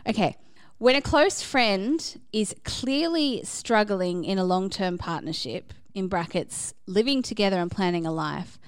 Okay. 0.07 0.37
When 0.79 0.95
a 0.95 1.01
close 1.01 1.41
friend 1.41 2.21
is 2.31 2.55
clearly 2.63 3.41
struggling 3.43 4.23
in 4.23 4.37
a 4.37 4.45
long 4.45 4.69
term 4.69 4.97
partnership, 4.97 5.73
in 5.93 6.07
brackets, 6.07 6.73
living 6.85 7.23
together 7.23 7.57
and 7.59 7.71
planning 7.71 8.05
a 8.05 8.11
life, 8.11 8.59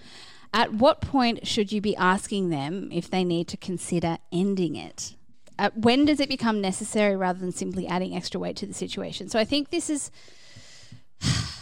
at 0.52 0.74
what 0.74 1.02
point 1.02 1.46
should 1.48 1.72
you 1.72 1.82
be 1.82 1.96
asking 1.96 2.50
them 2.50 2.90
if 2.92 3.10
they 3.10 3.24
need 3.24 3.48
to 3.50 3.58
consider 3.58 4.18
ending 4.32 4.76
it? 4.76 5.16
At 5.60 5.78
when 5.78 6.06
does 6.06 6.22
it 6.22 6.30
become 6.30 6.62
necessary 6.62 7.18
rather 7.18 7.38
than 7.38 7.52
simply 7.52 7.86
adding 7.86 8.16
extra 8.16 8.40
weight 8.40 8.56
to 8.58 8.66
the 8.66 8.74
situation? 8.74 9.28
So 9.28 9.38
I 9.38 9.44
think 9.44 9.70
this 9.70 9.90
is, 9.90 10.10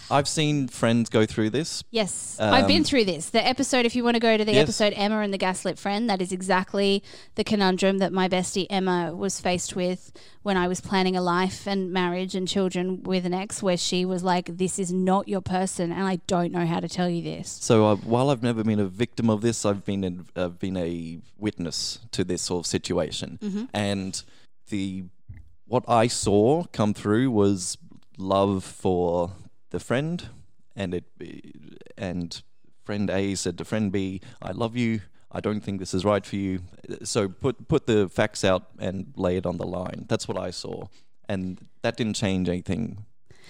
I've 0.09 0.27
seen 0.27 0.67
friends 0.67 1.09
go 1.09 1.25
through 1.25 1.49
this. 1.49 1.83
yes, 1.91 2.37
I've 2.39 2.67
been 2.67 2.77
Um, 2.77 2.83
through 2.83 3.05
this. 3.05 3.29
The 3.29 3.45
episode, 3.45 3.85
if 3.85 3.95
you 3.95 4.03
want 4.03 4.15
to 4.15 4.19
go 4.21 4.37
to 4.37 4.45
the 4.45 4.53
Yes. 4.53 4.63
episode 4.63 4.93
Emma 4.95 5.19
and 5.19 5.33
the 5.33 5.37
Gaslit 5.37 5.77
Friend, 5.77 6.09
that 6.09 6.21
is 6.21 6.31
exactly 6.31 7.03
the 7.35 7.43
conundrum 7.43 7.97
that 7.97 8.13
my 8.13 8.29
bestie 8.29 8.67
Emma 8.69 9.13
was 9.15 9.39
faced 9.41 9.75
with 9.75 10.11
when 10.43 10.55
I 10.57 10.67
was 10.67 10.79
planning 10.79 11.15
a 11.17 11.21
life 11.21 11.67
and 11.67 11.91
marriage 11.91 12.35
and 12.35 12.47
children 12.47 13.03
with 13.03 13.25
an 13.25 13.33
ex, 13.33 13.61
where 13.61 13.75
she 13.77 14.05
was 14.05 14.23
like, 14.23 14.57
This 14.57 14.79
is 14.79 14.93
not 14.93 15.27
your 15.27 15.41
person, 15.41 15.91
and 15.91 16.03
I 16.07 16.17
don't 16.27 16.51
know 16.53 16.65
how 16.65 16.79
to 16.79 16.87
tell 16.87 17.09
you 17.09 17.21
this. 17.21 17.49
So 17.61 17.85
uh, 17.87 17.95
while 17.97 18.29
I've 18.29 18.43
never 18.43 18.63
been 18.63 18.79
a 18.79 18.85
victim 18.87 19.29
of 19.29 19.41
this, 19.41 19.65
I've 19.65 19.83
been 19.83 20.03
in, 20.03 20.25
I've 20.35 20.57
been 20.59 20.77
a 20.77 21.19
witness 21.37 21.99
to 22.11 22.23
this 22.23 22.43
sort 22.43 22.65
of 22.65 22.69
situation, 22.69 23.39
Mm-hmm. 23.41 23.65
and 23.73 24.23
the 24.69 25.03
what 25.65 25.83
I 25.87 26.07
saw 26.07 26.63
come 26.71 26.93
through 26.93 27.29
was 27.31 27.77
love 28.17 28.63
for 28.63 29.33
the 29.69 29.79
friend, 29.79 30.29
and 30.75 30.93
it 30.93 31.05
and 31.97 32.41
friend 32.83 33.09
A 33.09 33.35
said 33.35 33.57
to 33.57 33.65
friend 33.65 33.91
B, 33.91 34.21
"I 34.41 34.51
love 34.51 34.77
you. 34.77 35.01
I 35.31 35.41
don't 35.41 35.61
think 35.61 35.79
this 35.79 35.93
is 35.93 36.05
right 36.05 36.25
for 36.25 36.35
you." 36.35 36.61
So 37.03 37.27
put 37.27 37.67
put 37.67 37.87
the 37.87 38.09
facts 38.09 38.43
out 38.43 38.67
and 38.79 39.13
lay 39.15 39.37
it 39.37 39.45
on 39.45 39.57
the 39.57 39.65
line. 39.65 40.05
That's 40.07 40.27
what 40.27 40.37
I 40.37 40.51
saw, 40.51 40.87
and 41.27 41.65
that 41.81 41.97
didn't 41.97 42.15
change 42.15 42.49
anything 42.49 43.05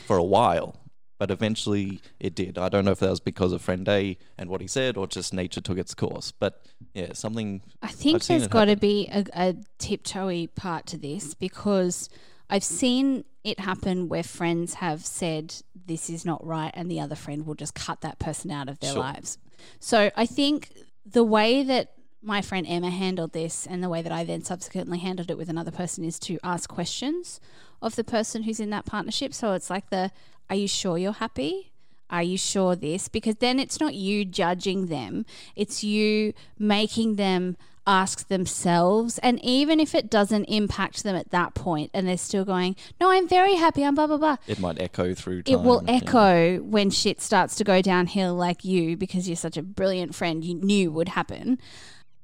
for 0.05 0.17
a 0.17 0.23
while. 0.23 0.75
But 1.19 1.31
eventually 1.31 1.99
it 2.19 2.35
did. 2.35 2.59
I 2.59 2.69
don't 2.69 2.85
know 2.85 2.91
if 2.91 2.99
that 2.99 3.09
was 3.09 3.19
because 3.19 3.51
of 3.51 3.61
friend 3.61 3.89
A 3.89 4.17
and 4.37 4.51
what 4.51 4.61
he 4.61 4.67
said, 4.67 4.97
or 4.97 5.07
just 5.07 5.33
nature 5.33 5.61
took 5.61 5.79
its 5.79 5.95
course. 5.95 6.31
But 6.31 6.63
yeah, 6.93 7.13
something. 7.13 7.61
I 7.81 7.87
think 7.87 8.17
I've 8.17 8.27
there's 8.27 8.47
got 8.47 8.65
to 8.65 8.75
be 8.75 9.07
a, 9.11 9.25
a 9.33 9.55
tiptoey 9.79 10.53
part 10.53 10.85
to 10.87 10.97
this 10.97 11.33
because 11.33 12.09
I've 12.49 12.63
seen 12.63 13.25
it 13.43 13.59
happen 13.59 14.09
where 14.09 14.23
friends 14.23 14.75
have 14.75 15.05
said 15.05 15.55
this 15.87 16.09
is 16.09 16.25
not 16.25 16.45
right, 16.45 16.71
and 16.73 16.89
the 16.91 16.99
other 16.99 17.15
friend 17.15 17.45
will 17.45 17.55
just 17.55 17.73
cut 17.73 18.01
that 18.01 18.19
person 18.19 18.51
out 18.51 18.69
of 18.69 18.79
their 18.79 18.91
Sure. 18.93 18.99
lives. 19.01 19.37
So 19.79 20.11
I 20.15 20.25
think 20.25 20.71
the 21.05 21.23
way 21.23 21.63
that 21.63 21.93
my 22.21 22.41
friend 22.41 22.65
Emma 22.67 22.89
handled 22.89 23.31
this 23.31 23.65
and 23.65 23.83
the 23.83 23.89
way 23.89 24.01
that 24.01 24.11
I 24.11 24.23
then 24.23 24.43
subsequently 24.43 24.97
handled 24.99 25.31
it 25.31 25.37
with 25.37 25.49
another 25.49 25.71
person 25.71 26.03
is 26.03 26.19
to 26.19 26.39
ask 26.43 26.69
questions 26.69 27.39
of 27.81 27.95
the 27.95 28.03
person 28.03 28.43
who's 28.43 28.59
in 28.59 28.69
that 28.71 28.85
partnership. 28.85 29.33
So 29.33 29.53
it's 29.53 29.69
like 29.69 29.89
the 29.89 30.11
are 30.49 30.55
you 30.55 30.67
sure 30.67 30.97
you're 30.97 31.13
happy? 31.13 31.71
Are 32.09 32.23
you 32.23 32.37
sure 32.37 32.75
this? 32.75 33.07
Because 33.09 33.35
then 33.35 33.59
it's 33.59 33.79
not 33.79 33.93
you 33.93 34.23
judging 34.25 34.87
them, 34.87 35.25
it's 35.55 35.83
you 35.83 36.33
making 36.57 37.15
them 37.15 37.57
ask 37.87 38.27
themselves. 38.27 39.17
And 39.19 39.43
even 39.43 39.79
if 39.79 39.95
it 39.95 40.09
doesn't 40.09 40.45
impact 40.45 41.03
them 41.03 41.15
at 41.15 41.31
that 41.31 41.55
point 41.55 41.89
and 41.93 42.07
they're 42.07 42.17
still 42.17 42.45
going, 42.45 42.75
No, 43.01 43.09
I'm 43.09 43.27
very 43.27 43.55
happy, 43.55 43.83
I'm 43.83 43.95
blah, 43.95 44.07
blah, 44.07 44.17
blah. 44.17 44.37
It 44.45 44.59
might 44.59 44.79
echo 44.79 45.13
through 45.13 45.43
time. 45.43 45.55
It 45.55 45.61
will 45.61 45.83
yeah. 45.85 45.93
echo 45.93 46.57
when 46.57 46.89
shit 46.89 47.21
starts 47.21 47.55
to 47.55 47.63
go 47.63 47.81
downhill, 47.81 48.35
like 48.35 48.63
you, 48.63 48.97
because 48.97 49.27
you're 49.27 49.35
such 49.35 49.57
a 49.57 49.63
brilliant 49.63 50.13
friend, 50.13 50.43
you 50.43 50.55
knew 50.55 50.91
would 50.91 51.09
happen. 51.09 51.57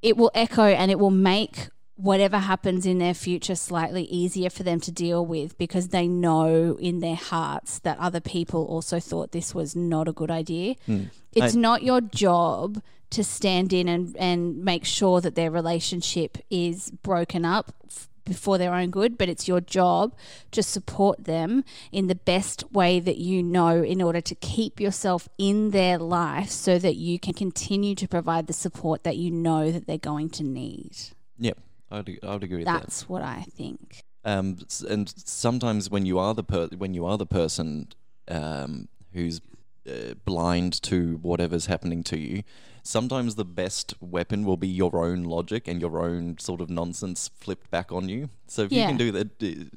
It 0.02 0.18
will 0.18 0.32
echo 0.36 0.66
and 0.66 0.92
it 0.92 1.00
will 1.00 1.12
make 1.12 1.70
whatever 1.96 2.38
happens 2.40 2.86
in 2.86 2.98
their 2.98 3.14
future 3.14 3.56
slightly 3.56 4.04
easier 4.06 4.50
for 4.50 4.64
them 4.64 4.80
to 4.80 4.92
deal 4.92 5.26
with 5.26 5.58
because 5.58 5.90
they 5.90 6.08
know 6.08 6.76
in 6.80 7.00
their 7.00 7.16
hearts 7.16 7.80
that 7.80 7.98
other 8.00 8.20
people 8.20 8.66
also 8.66 9.00
thought 9.00 9.32
this 9.32 9.54
was 9.54 9.76
not 9.76 10.08
a 10.08 10.12
good 10.12 10.32
idea. 10.32 10.76
Hmm. 10.86 11.04
It's 11.34 11.56
I- 11.56 11.60
not 11.60 11.84
your 11.84 12.02
job 12.02 12.82
to 13.12 13.24
stand 13.24 13.72
in 13.74 13.88
and, 13.88 14.18
and 14.18 14.64
make 14.66 14.86
sure 14.86 15.22
that 15.22 15.36
their 15.36 15.52
relationship 15.52 16.40
is 16.50 16.90
broken 17.04 17.46
up 17.46 17.72
f- 17.86 18.10
before 18.26 18.58
their 18.58 18.74
own 18.74 18.90
good, 18.90 19.18
but 19.20 19.30
it's 19.30 19.48
your 19.48 19.62
job 19.62 20.16
to 20.50 20.64
support 20.64 21.26
them 21.26 21.64
in 21.92 22.08
the 22.08 22.16
best 22.16 22.64
way 22.72 23.00
that 23.00 23.18
you 23.18 23.44
know 23.44 23.84
in 23.84 24.02
order 24.02 24.22
to 24.22 24.34
keep 24.34 24.80
yourself 24.80 25.30
in 25.38 25.70
their 25.70 26.00
life 26.00 26.50
so 26.50 26.80
that 26.80 26.96
you 26.96 27.20
can 27.20 27.34
continue 27.36 27.94
to 27.94 28.08
provide 28.08 28.48
the 28.48 28.54
support 28.54 29.04
that 29.04 29.18
you 29.18 29.30
know 29.30 29.72
that 29.72 29.86
they're 29.86 29.98
going 30.00 30.30
to 30.32 30.44
need. 30.44 30.96
Yep, 31.38 31.58
I'd, 31.94 32.20
I'd 32.24 32.44
agree 32.44 32.58
with 32.58 32.66
that. 32.66 32.82
That's 32.82 33.08
what 33.08 33.22
I 33.22 33.46
think. 33.56 34.04
um, 34.26 34.58
and 34.90 35.14
sometimes 35.26 35.90
when 35.90 36.06
you 36.06 36.18
are 36.20 36.34
the 36.34 36.44
per- 36.44 36.68
when 36.84 36.94
you 36.94 37.06
are 37.06 37.18
the 37.18 37.26
person 37.26 37.88
um, 38.28 38.88
who's 39.14 39.42
uh, 39.88 40.14
blind 40.26 40.82
to 40.84 41.20
whatever's 41.22 41.66
happening 41.68 42.04
to 42.06 42.18
you, 42.18 42.44
sometimes 42.84 43.36
the 43.36 43.46
best 43.46 43.94
weapon 44.02 44.46
will 44.46 44.58
be 44.58 44.68
your 44.68 44.96
own 45.06 45.24
logic 45.24 45.68
and 45.68 45.82
your 45.82 46.00
own 46.04 46.38
sort 46.40 46.62
of 46.62 46.70
nonsense 46.70 47.30
flipped 47.38 47.70
back 47.70 47.92
on 47.92 48.10
you. 48.10 48.30
So 48.48 48.64
if 48.64 48.72
you 48.72 48.80
can 48.88 48.98
do 48.98 49.12
that, 49.12 49.70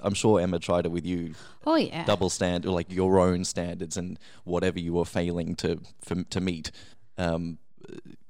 I'm 0.00 0.14
sure 0.14 0.40
Emma 0.40 0.58
tried 0.58 0.84
it 0.84 0.90
with 0.90 1.06
you. 1.06 1.34
Oh, 1.64 1.76
yeah. 1.76 2.04
Double 2.04 2.28
stand, 2.28 2.64
like 2.64 2.90
your 2.90 3.20
own 3.20 3.44
standards 3.44 3.96
and 3.96 4.18
whatever 4.44 4.80
you 4.80 4.92
were 4.94 5.04
failing 5.04 5.54
to 5.56 5.80
for, 6.00 6.24
to 6.24 6.40
meet, 6.40 6.72
um, 7.18 7.58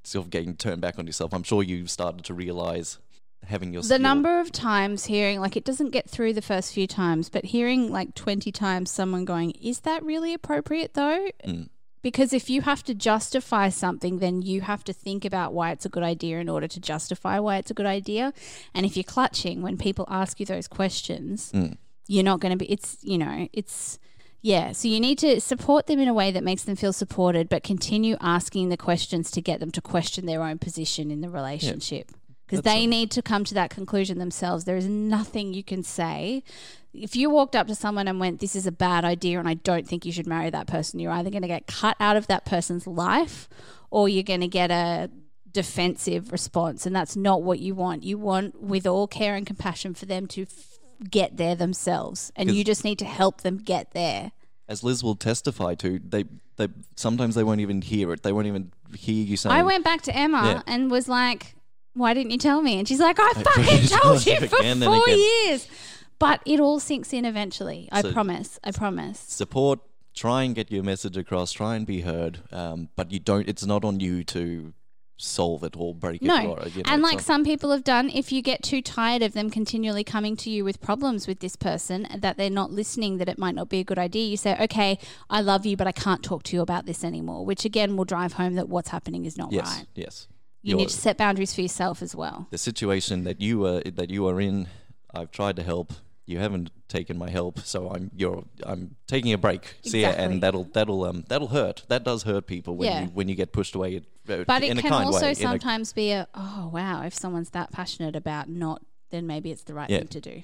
sort 0.04 0.26
of 0.26 0.30
getting 0.30 0.54
turned 0.54 0.82
back 0.82 0.98
on 0.98 1.06
yourself. 1.06 1.32
I'm 1.32 1.42
sure 1.44 1.62
you 1.62 1.86
started 1.86 2.24
to 2.26 2.34
realize 2.34 2.98
having 3.46 3.72
your 3.72 3.82
the 3.82 3.86
skill- 3.86 3.98
number 4.00 4.40
of 4.40 4.52
times 4.52 5.06
hearing 5.06 5.40
like 5.40 5.56
it 5.56 5.64
doesn't 5.64 5.90
get 5.90 6.08
through 6.08 6.32
the 6.32 6.42
first 6.42 6.72
few 6.72 6.86
times 6.86 7.28
but 7.28 7.44
hearing 7.46 7.90
like 7.90 8.14
20 8.14 8.50
times 8.52 8.90
someone 8.90 9.24
going 9.24 9.50
is 9.52 9.80
that 9.80 10.02
really 10.04 10.32
appropriate 10.34 10.94
though? 10.94 11.28
Mm. 11.46 11.68
because 12.02 12.32
if 12.32 12.48
you 12.50 12.62
have 12.62 12.82
to 12.84 12.94
justify 12.94 13.68
something 13.68 14.18
then 14.18 14.42
you 14.42 14.60
have 14.62 14.82
to 14.84 14.92
think 14.92 15.24
about 15.24 15.52
why 15.52 15.70
it's 15.72 15.84
a 15.84 15.88
good 15.88 16.02
idea 16.02 16.38
in 16.38 16.48
order 16.48 16.66
to 16.68 16.80
justify 16.80 17.38
why 17.38 17.56
it's 17.58 17.70
a 17.70 17.74
good 17.74 17.86
idea. 17.86 18.32
And 18.74 18.86
if 18.86 18.96
you're 18.96 19.04
clutching 19.04 19.60
when 19.62 19.76
people 19.76 20.06
ask 20.08 20.38
you 20.40 20.46
those 20.46 20.68
questions 20.68 21.50
Mm. 21.52 21.76
you're 22.08 22.24
not 22.24 22.40
going 22.40 22.52
to 22.52 22.58
be 22.58 22.66
it's 22.72 22.98
you 23.02 23.18
know 23.18 23.48
it's 23.52 23.98
yeah. 24.44 24.72
So 24.72 24.88
you 24.88 24.98
need 24.98 25.18
to 25.18 25.40
support 25.40 25.86
them 25.86 26.00
in 26.00 26.08
a 26.08 26.12
way 26.14 26.32
that 26.32 26.42
makes 26.42 26.64
them 26.64 26.74
feel 26.74 26.92
supported 26.92 27.48
but 27.48 27.62
continue 27.62 28.16
asking 28.20 28.70
the 28.70 28.76
questions 28.76 29.30
to 29.30 29.40
get 29.40 29.60
them 29.60 29.70
to 29.70 29.80
question 29.80 30.26
their 30.26 30.42
own 30.42 30.58
position 30.58 31.12
in 31.12 31.20
the 31.20 31.30
relationship 31.30 32.10
because 32.52 32.62
they 32.64 32.86
need 32.86 33.10
to 33.10 33.22
come 33.22 33.44
to 33.44 33.54
that 33.54 33.70
conclusion 33.70 34.18
themselves 34.18 34.64
there 34.64 34.76
is 34.76 34.86
nothing 34.86 35.52
you 35.54 35.64
can 35.64 35.82
say 35.82 36.42
if 36.94 37.16
you 37.16 37.30
walked 37.30 37.56
up 37.56 37.66
to 37.66 37.74
someone 37.74 38.06
and 38.06 38.20
went 38.20 38.40
this 38.40 38.54
is 38.54 38.66
a 38.66 38.72
bad 38.72 39.04
idea 39.04 39.38
and 39.38 39.48
i 39.48 39.54
don't 39.54 39.86
think 39.88 40.04
you 40.06 40.12
should 40.12 40.26
marry 40.26 40.50
that 40.50 40.66
person 40.66 41.00
you're 41.00 41.12
either 41.12 41.30
going 41.30 41.42
to 41.42 41.48
get 41.48 41.66
cut 41.66 41.96
out 41.98 42.16
of 42.16 42.26
that 42.26 42.44
person's 42.44 42.86
life 42.86 43.48
or 43.90 44.08
you're 44.08 44.22
going 44.22 44.40
to 44.40 44.48
get 44.48 44.70
a 44.70 45.10
defensive 45.52 46.32
response, 46.32 46.86
and 46.86 46.96
that's 46.96 47.14
not 47.14 47.42
what 47.42 47.58
you 47.58 47.74
want. 47.74 48.02
You 48.02 48.16
want, 48.16 48.60
with 48.62 48.86
all 48.86 49.06
care 49.06 49.34
and 49.34 49.46
compassion, 49.46 49.92
for 49.94 50.06
them 50.06 50.26
to 50.28 50.42
f- 50.42 50.78
get 51.10 51.36
there 51.36 51.54
themselves, 51.54 52.32
And 52.36 52.50
you 52.50 52.64
just 52.64 52.84
need 52.84 52.98
to 53.00 53.04
help 53.04 53.42
them 53.42 53.58
get 53.58 53.90
there. 53.92 54.32
As 54.66 54.82
Liz 54.82 55.04
will 55.04 55.14
testify 55.14 55.74
to, 55.76 55.98
they 55.98 56.24
they 56.56 56.68
sometimes 56.96 57.34
they 57.34 57.44
won't 57.44 57.60
even 57.60 57.82
hear 57.82 58.12
it. 58.12 58.22
They 58.22 58.32
won't 58.32 58.46
even 58.46 58.72
hear 58.96 59.22
you 59.24 59.36
saying. 59.36 59.54
I 59.54 59.62
went 59.62 59.84
back 59.84 60.02
to 60.02 60.16
Emma 60.16 60.42
Yeah. 60.42 60.62
and 60.72 60.90
was 60.90 61.08
like, 61.08 61.54
"Why 61.94 62.14
didn't 62.14 62.30
you 62.32 62.38
tell 62.38 62.62
me?" 62.62 62.78
And 62.78 62.86
she's 62.88 63.00
like, 63.00 63.18
"I 63.20 63.32
fucking 63.36 63.86
told 63.88 64.26
you 64.26 64.36
for 64.48 64.56
again 64.56 64.80
four 64.80 65.08
years." 65.08 65.68
But 66.18 66.40
it 66.46 66.60
all 66.60 66.78
sinks 66.78 67.12
in 67.12 67.24
eventually. 67.24 67.88
I 67.90 68.02
So- 68.02 68.12
promise. 68.12 68.58
I 68.64 68.70
promise. 68.70 69.18
support. 69.20 69.80
Try 70.14 70.42
and 70.42 70.54
get 70.54 70.70
your 70.70 70.82
message 70.82 71.16
across. 71.16 71.52
Try 71.52 71.74
and 71.74 71.86
be 71.86 72.02
heard. 72.02 72.40
Um, 72.52 72.90
but 72.96 73.10
you 73.12 73.18
don't. 73.18 73.48
It's 73.48 73.64
not 73.64 73.82
on 73.84 73.98
you 73.98 74.22
to 74.24 74.74
solve 75.16 75.62
it 75.62 75.74
or 75.76 75.94
break 75.94 76.20
No, 76.20 76.36
it. 76.36 76.46
Or, 76.46 76.68
you 76.68 76.82
know, 76.82 76.92
and 76.92 77.00
like 77.00 77.20
some 77.20 77.44
people 77.44 77.70
have 77.70 77.84
done, 77.84 78.10
if 78.10 78.32
you 78.32 78.42
get 78.42 78.62
too 78.62 78.82
tired 78.82 79.22
of 79.22 79.32
them 79.34 79.50
continually 79.50 80.02
coming 80.04 80.36
to 80.38 80.50
you 80.50 80.64
with 80.64 80.80
problems 80.80 81.26
with 81.28 81.38
this 81.40 81.54
person 81.54 82.08
that 82.18 82.36
they're 82.36 82.50
not 82.50 82.72
listening, 82.72 83.18
that 83.18 83.28
it 83.28 83.38
might 83.38 83.54
not 83.54 83.68
be 83.68 83.78
a 83.78 83.84
good 83.84 83.98
idea, 83.98 84.26
you 84.26 84.36
say, 84.36 84.56
okay, 84.60 84.98
I 85.30 85.40
love 85.40 85.64
you, 85.64 85.76
but 85.76 85.86
I 85.86 85.92
can't 85.92 86.22
talk 86.24 86.42
to 86.44 86.56
you 86.56 86.60
about 86.62 86.86
this 86.86 87.04
anymore, 87.04 87.44
which 87.46 87.64
again 87.64 87.96
will 87.96 88.04
drive 88.04 88.32
home 88.34 88.54
that 88.54 88.68
what's 88.68 88.88
happening 88.88 89.24
is 89.24 89.38
not 89.38 89.52
yes, 89.52 89.78
right. 89.78 89.86
yes. 89.94 90.26
You 90.62 90.76
need 90.76 90.88
to 90.88 90.94
set 90.94 91.16
boundaries 91.16 91.54
for 91.54 91.60
yourself 91.60 92.02
as 92.02 92.14
well. 92.14 92.46
the 92.50 92.58
situation 92.58 93.24
that 93.24 93.40
you 93.40 93.66
are 93.66 93.80
that 93.80 94.10
you 94.10 94.26
are 94.28 94.40
in. 94.40 94.68
I've 95.14 95.30
tried 95.30 95.56
to 95.56 95.62
help. 95.62 95.92
You 96.24 96.38
haven't 96.38 96.70
taken 96.88 97.18
my 97.18 97.28
help, 97.30 97.58
so 97.60 97.90
I'm 97.90 98.10
you're 98.16 98.44
I'm 98.64 98.94
taking 99.08 99.32
a 99.32 99.38
break. 99.38 99.74
See 99.82 100.02
ya, 100.02 100.10
and 100.10 100.42
that'll 100.42 100.64
that'll 100.72 101.04
um 101.04 101.24
that'll 101.28 101.48
hurt. 101.48 101.82
That 101.88 102.04
does 102.04 102.22
hurt 102.22 102.46
people 102.46 102.76
when 102.76 102.88
Yeah. 102.90 103.02
you 103.02 103.06
when 103.08 103.28
you 103.28 103.34
get 103.34 103.52
pushed 103.52 103.74
away. 103.74 103.96
uh, 104.28 104.44
But 104.46 104.62
in 104.62 104.78
it 104.78 104.78
a 104.78 104.82
can 104.82 104.92
also 104.92 105.20
way, 105.22 105.30
in 105.32 105.36
a- 105.36 105.40
sometimes 105.40 105.92
be 105.92 106.12
a, 106.12 106.28
oh, 106.34 106.70
wow, 106.72 107.02
if 107.02 107.12
someone's 107.12 107.50
that 107.50 107.72
passionate 107.72 108.14
about 108.14 108.48
not, 108.48 108.82
then 109.10 109.26
maybe 109.26 109.50
it's 109.50 109.64
the 109.64 109.74
right 109.74 109.90
Yeah. 109.90 109.98
thing 109.98 110.08
to 110.08 110.20
do. 110.20 110.42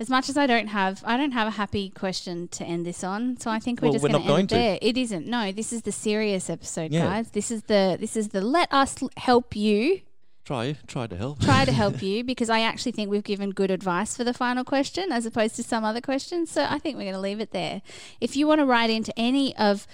As 0.00 0.08
much 0.08 0.28
as 0.30 0.36
I 0.38 0.46
don't 0.46 0.68
have, 0.68 1.02
I 1.06 1.16
don't 1.18 1.32
have 1.32 1.46
a 1.46 1.50
happy 1.52 1.90
question 1.90 2.48
to 2.48 2.64
end 2.64 2.86
this 2.86 3.04
on, 3.04 3.36
so 3.38 3.50
I 3.50 3.58
think 3.58 3.80
we're 3.82 3.88
Well, 3.88 3.92
just 3.92 4.02
we're 4.02 4.08
going 4.08 4.22
not 4.26 4.28
to 4.32 4.38
end 4.38 4.48
going 4.48 4.62
it 4.62 4.64
to. 4.64 4.70
there. 4.80 4.90
It 4.90 4.96
isn't. 4.96 5.26
No, 5.26 5.52
this 5.52 5.72
is 5.74 5.82
the 5.82 5.92
serious 5.92 6.48
episode, 6.48 6.90
Yeah. 6.90 7.04
guys. 7.06 7.30
This 7.32 7.50
is 7.50 7.64
the 7.64 7.98
this 8.00 8.16
is 8.16 8.28
the 8.28 8.40
let 8.40 8.72
us 8.72 8.96
help 9.18 9.54
you 9.54 10.00
try 10.44 10.74
try 10.86 11.06
to 11.06 11.16
help. 11.16 11.40
try 11.40 11.66
to 11.66 11.72
help 11.72 12.02
you 12.08 12.24
because 12.24 12.48
I 12.48 12.60
actually 12.60 12.92
think 12.92 13.10
we've 13.10 13.22
given 13.22 13.50
good 13.50 13.70
advice 13.70 14.16
for 14.16 14.24
the 14.24 14.32
final 14.34 14.64
question 14.64 15.12
as 15.12 15.26
opposed 15.26 15.54
to 15.56 15.62
some 15.62 15.84
other 15.84 16.00
questions. 16.00 16.50
So 16.50 16.64
I 16.68 16.78
think 16.78 16.96
we're 16.96 17.02
going 17.04 17.14
to 17.14 17.20
leave 17.20 17.38
it 17.40 17.50
there. 17.52 17.82
If 18.22 18.36
you 18.36 18.46
want 18.46 18.60
to 18.60 18.64
write 18.66 18.88
into 18.90 19.12
any 19.18 19.54
of 19.58 19.86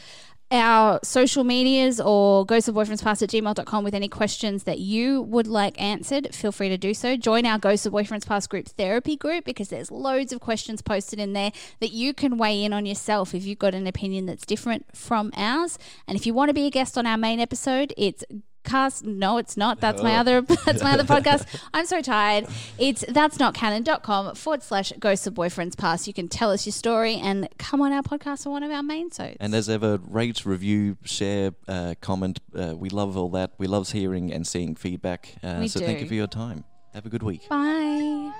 our 0.50 1.00
social 1.02 1.42
medias 1.42 2.00
or 2.00 2.46
ghostofboyfriendspast 2.46 3.22
at 3.22 3.30
gmail.com 3.30 3.84
with 3.84 3.94
any 3.94 4.08
questions 4.08 4.62
that 4.62 4.78
you 4.78 5.22
would 5.22 5.46
like 5.46 5.80
answered, 5.80 6.34
feel 6.34 6.52
free 6.52 6.68
to 6.68 6.78
do 6.78 6.94
so. 6.94 7.16
Join 7.16 7.44
our 7.46 7.58
Ghost 7.58 7.86
of 7.86 7.92
Boyfriends 7.92 8.26
Past 8.26 8.48
group 8.48 8.68
therapy 8.68 9.16
group 9.16 9.44
because 9.44 9.68
there's 9.68 9.90
loads 9.90 10.32
of 10.32 10.40
questions 10.40 10.82
posted 10.82 11.18
in 11.18 11.32
there 11.32 11.50
that 11.80 11.90
you 11.90 12.14
can 12.14 12.38
weigh 12.38 12.62
in 12.62 12.72
on 12.72 12.86
yourself 12.86 13.34
if 13.34 13.44
you've 13.44 13.58
got 13.58 13.74
an 13.74 13.86
opinion 13.86 14.26
that's 14.26 14.46
different 14.46 14.86
from 14.94 15.32
ours. 15.36 15.78
And 16.06 16.16
if 16.16 16.26
you 16.26 16.34
want 16.34 16.50
to 16.50 16.54
be 16.54 16.66
a 16.66 16.70
guest 16.70 16.96
on 16.96 17.06
our 17.06 17.18
main 17.18 17.40
episode, 17.40 17.92
it's 17.96 18.24
cast 18.66 19.04
no 19.04 19.38
it's 19.38 19.56
not 19.56 19.80
that's 19.80 20.02
my 20.02 20.16
other 20.16 20.40
that's 20.66 20.82
my 20.82 20.92
other 20.92 21.04
podcast 21.14 21.46
i'm 21.72 21.86
so 21.86 22.00
tired 22.02 22.46
it's 22.78 23.04
that's 23.08 23.38
not 23.38 23.54
canon.com 23.54 24.34
forward 24.34 24.62
slash 24.62 24.92
ghosts 24.98 25.26
of 25.26 25.34
boyfriends 25.34 25.76
past 25.76 26.06
you 26.06 26.12
can 26.12 26.28
tell 26.28 26.50
us 26.50 26.66
your 26.66 26.72
story 26.72 27.14
and 27.14 27.48
come 27.58 27.80
on 27.80 27.92
our 27.92 28.02
podcast 28.02 28.42
for 28.44 28.50
one 28.50 28.62
of 28.62 28.70
our 28.70 28.82
main 28.82 29.10
so 29.10 29.32
And 29.40 29.54
as 29.54 29.68
ever, 29.68 29.98
rate, 30.08 30.44
review, 30.44 30.96
share, 31.04 31.52
uh, 31.68 31.94
comment. 32.00 32.40
Uh, 32.54 32.74
we 32.76 32.88
love 32.88 33.16
all 33.16 33.30
that. 33.30 33.52
We 33.58 33.66
love 33.66 33.90
hearing 33.92 34.32
and 34.32 34.46
seeing 34.46 34.74
feedback. 34.74 35.34
Uh, 35.42 35.56
We 35.60 35.68
so 35.68 35.80
thank 35.80 36.00
you 36.00 36.08
for 36.08 36.14
your 36.14 36.26
time. 36.26 36.64
Have 36.94 37.06
a 37.06 37.08
good 37.08 37.22
week. 37.22 37.48
bye 37.48 38.32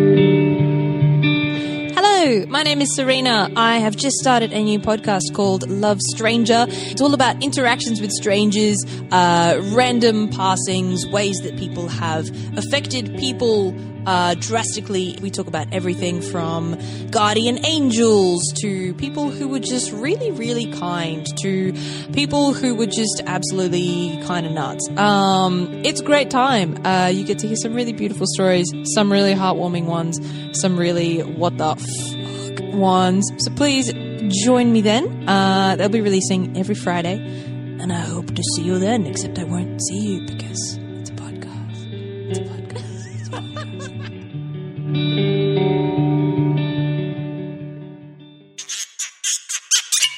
My 2.24 2.62
name 2.62 2.80
is 2.80 2.96
Serena. 2.96 3.50
I 3.54 3.76
have 3.80 3.96
just 3.96 4.16
started 4.16 4.50
a 4.54 4.62
new 4.62 4.78
podcast 4.78 5.34
called 5.34 5.68
Love 5.68 6.00
Stranger. 6.00 6.64
It's 6.70 7.02
all 7.02 7.12
about 7.12 7.44
interactions 7.44 8.00
with 8.00 8.10
strangers, 8.12 8.82
uh, 9.12 9.60
random 9.74 10.30
passings, 10.30 11.06
ways 11.06 11.36
that 11.42 11.58
people 11.58 11.86
have 11.86 12.30
affected 12.56 13.14
people 13.18 13.72
uh, 14.06 14.34
drastically. 14.34 15.18
We 15.20 15.30
talk 15.30 15.46
about 15.46 15.72
everything 15.72 16.20
from 16.20 16.78
guardian 17.10 17.64
angels 17.64 18.42
to 18.62 18.94
people 18.94 19.30
who 19.30 19.48
were 19.48 19.58
just 19.60 19.92
really, 19.92 20.30
really 20.30 20.66
kind 20.72 21.26
to 21.42 21.72
people 22.12 22.52
who 22.52 22.74
were 22.74 22.86
just 22.86 23.22
absolutely 23.26 24.20
kind 24.24 24.46
of 24.46 24.52
nuts. 24.52 24.88
Um, 24.96 25.82
it's 25.84 26.00
a 26.00 26.04
great 26.04 26.30
time. 26.30 26.84
Uh, 26.86 27.08
you 27.08 27.24
get 27.24 27.38
to 27.40 27.46
hear 27.46 27.56
some 27.56 27.74
really 27.74 27.92
beautiful 27.92 28.26
stories, 28.34 28.66
some 28.94 29.10
really 29.10 29.34
heartwarming 29.34 29.86
ones, 29.86 30.20
some 30.58 30.76
really 30.76 31.20
what 31.20 31.56
the 31.58 31.74
fuck 31.76 32.74
ones. 32.74 33.30
So 33.38 33.50
please 33.54 33.92
join 34.44 34.72
me 34.72 34.80
then. 34.80 35.28
Uh, 35.28 35.76
they'll 35.76 35.88
be 35.88 36.00
releasing 36.00 36.56
every 36.56 36.74
Friday, 36.74 37.18
and 37.80 37.92
I 37.92 38.00
hope 38.00 38.34
to 38.34 38.42
see 38.54 38.62
you 38.62 38.78
then. 38.78 39.06
Except 39.06 39.38
I 39.38 39.44
won't 39.44 39.80
see 39.82 39.98
you 39.98 40.26
because 40.26 40.78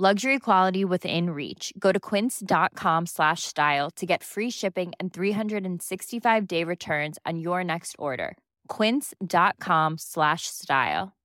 Luxury 0.00 0.38
quality 0.38 0.84
within 0.84 1.30
reach. 1.30 1.72
Go 1.76 1.90
to 1.90 1.98
quince.com 1.98 3.06
slash 3.06 3.42
style 3.42 3.90
to 3.96 4.06
get 4.06 4.22
free 4.22 4.48
shipping 4.48 4.92
and 5.00 5.12
365 5.12 6.46
day 6.46 6.62
returns 6.62 7.18
on 7.26 7.40
your 7.40 7.64
next 7.64 7.96
order. 7.98 8.36
Quince.com 8.68 9.98
slash 9.98 10.46
style. 10.46 11.16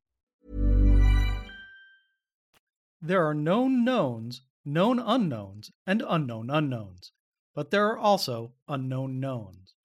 There 2.99 3.23
are 3.23 3.35
known 3.35 3.85
knowns, 3.85 4.41
known 4.65 4.97
unknowns, 4.97 5.69
and 5.85 6.01
unknown 6.07 6.49
unknowns. 6.49 7.11
But 7.53 7.69
there 7.69 7.85
are 7.89 7.99
also 7.99 8.53
unknown 8.67 9.19
knowns. 9.19 9.75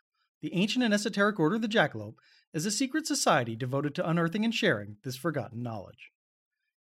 The 0.40 0.54
ancient 0.54 0.82
and 0.82 0.94
esoteric 0.94 1.38
order 1.38 1.56
of 1.56 1.62
the 1.62 1.68
Jackalope 1.68 2.16
is 2.54 2.64
a 2.64 2.70
secret 2.70 3.06
society 3.06 3.54
devoted 3.54 3.94
to 3.96 4.08
unearthing 4.08 4.46
and 4.46 4.54
sharing 4.54 4.96
this 5.04 5.16
forgotten 5.16 5.62
knowledge. 5.62 6.10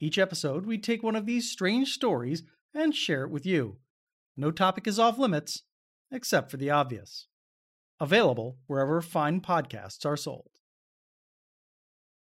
Each 0.01 0.19
episode, 0.19 0.65
we 0.65 0.79
take 0.79 1.03
one 1.03 1.17
of 1.17 1.27
these 1.27 1.51
strange 1.51 1.93
stories 1.93 2.45
and 2.75 2.95
share 2.95 3.25
it 3.25 3.31
with 3.31 3.45
you. 3.45 3.79
No 4.37 4.51
topic 4.51 4.87
is 4.87 4.99
off 4.99 5.19
limits, 5.19 5.65
except 6.13 6.51
for 6.51 6.57
the 6.57 6.71
obvious. 6.71 7.27
Available 7.99 8.59
wherever 8.67 9.01
fine 9.03 9.41
podcasts 9.41 10.07
are 10.07 10.17
sold. 10.17 10.51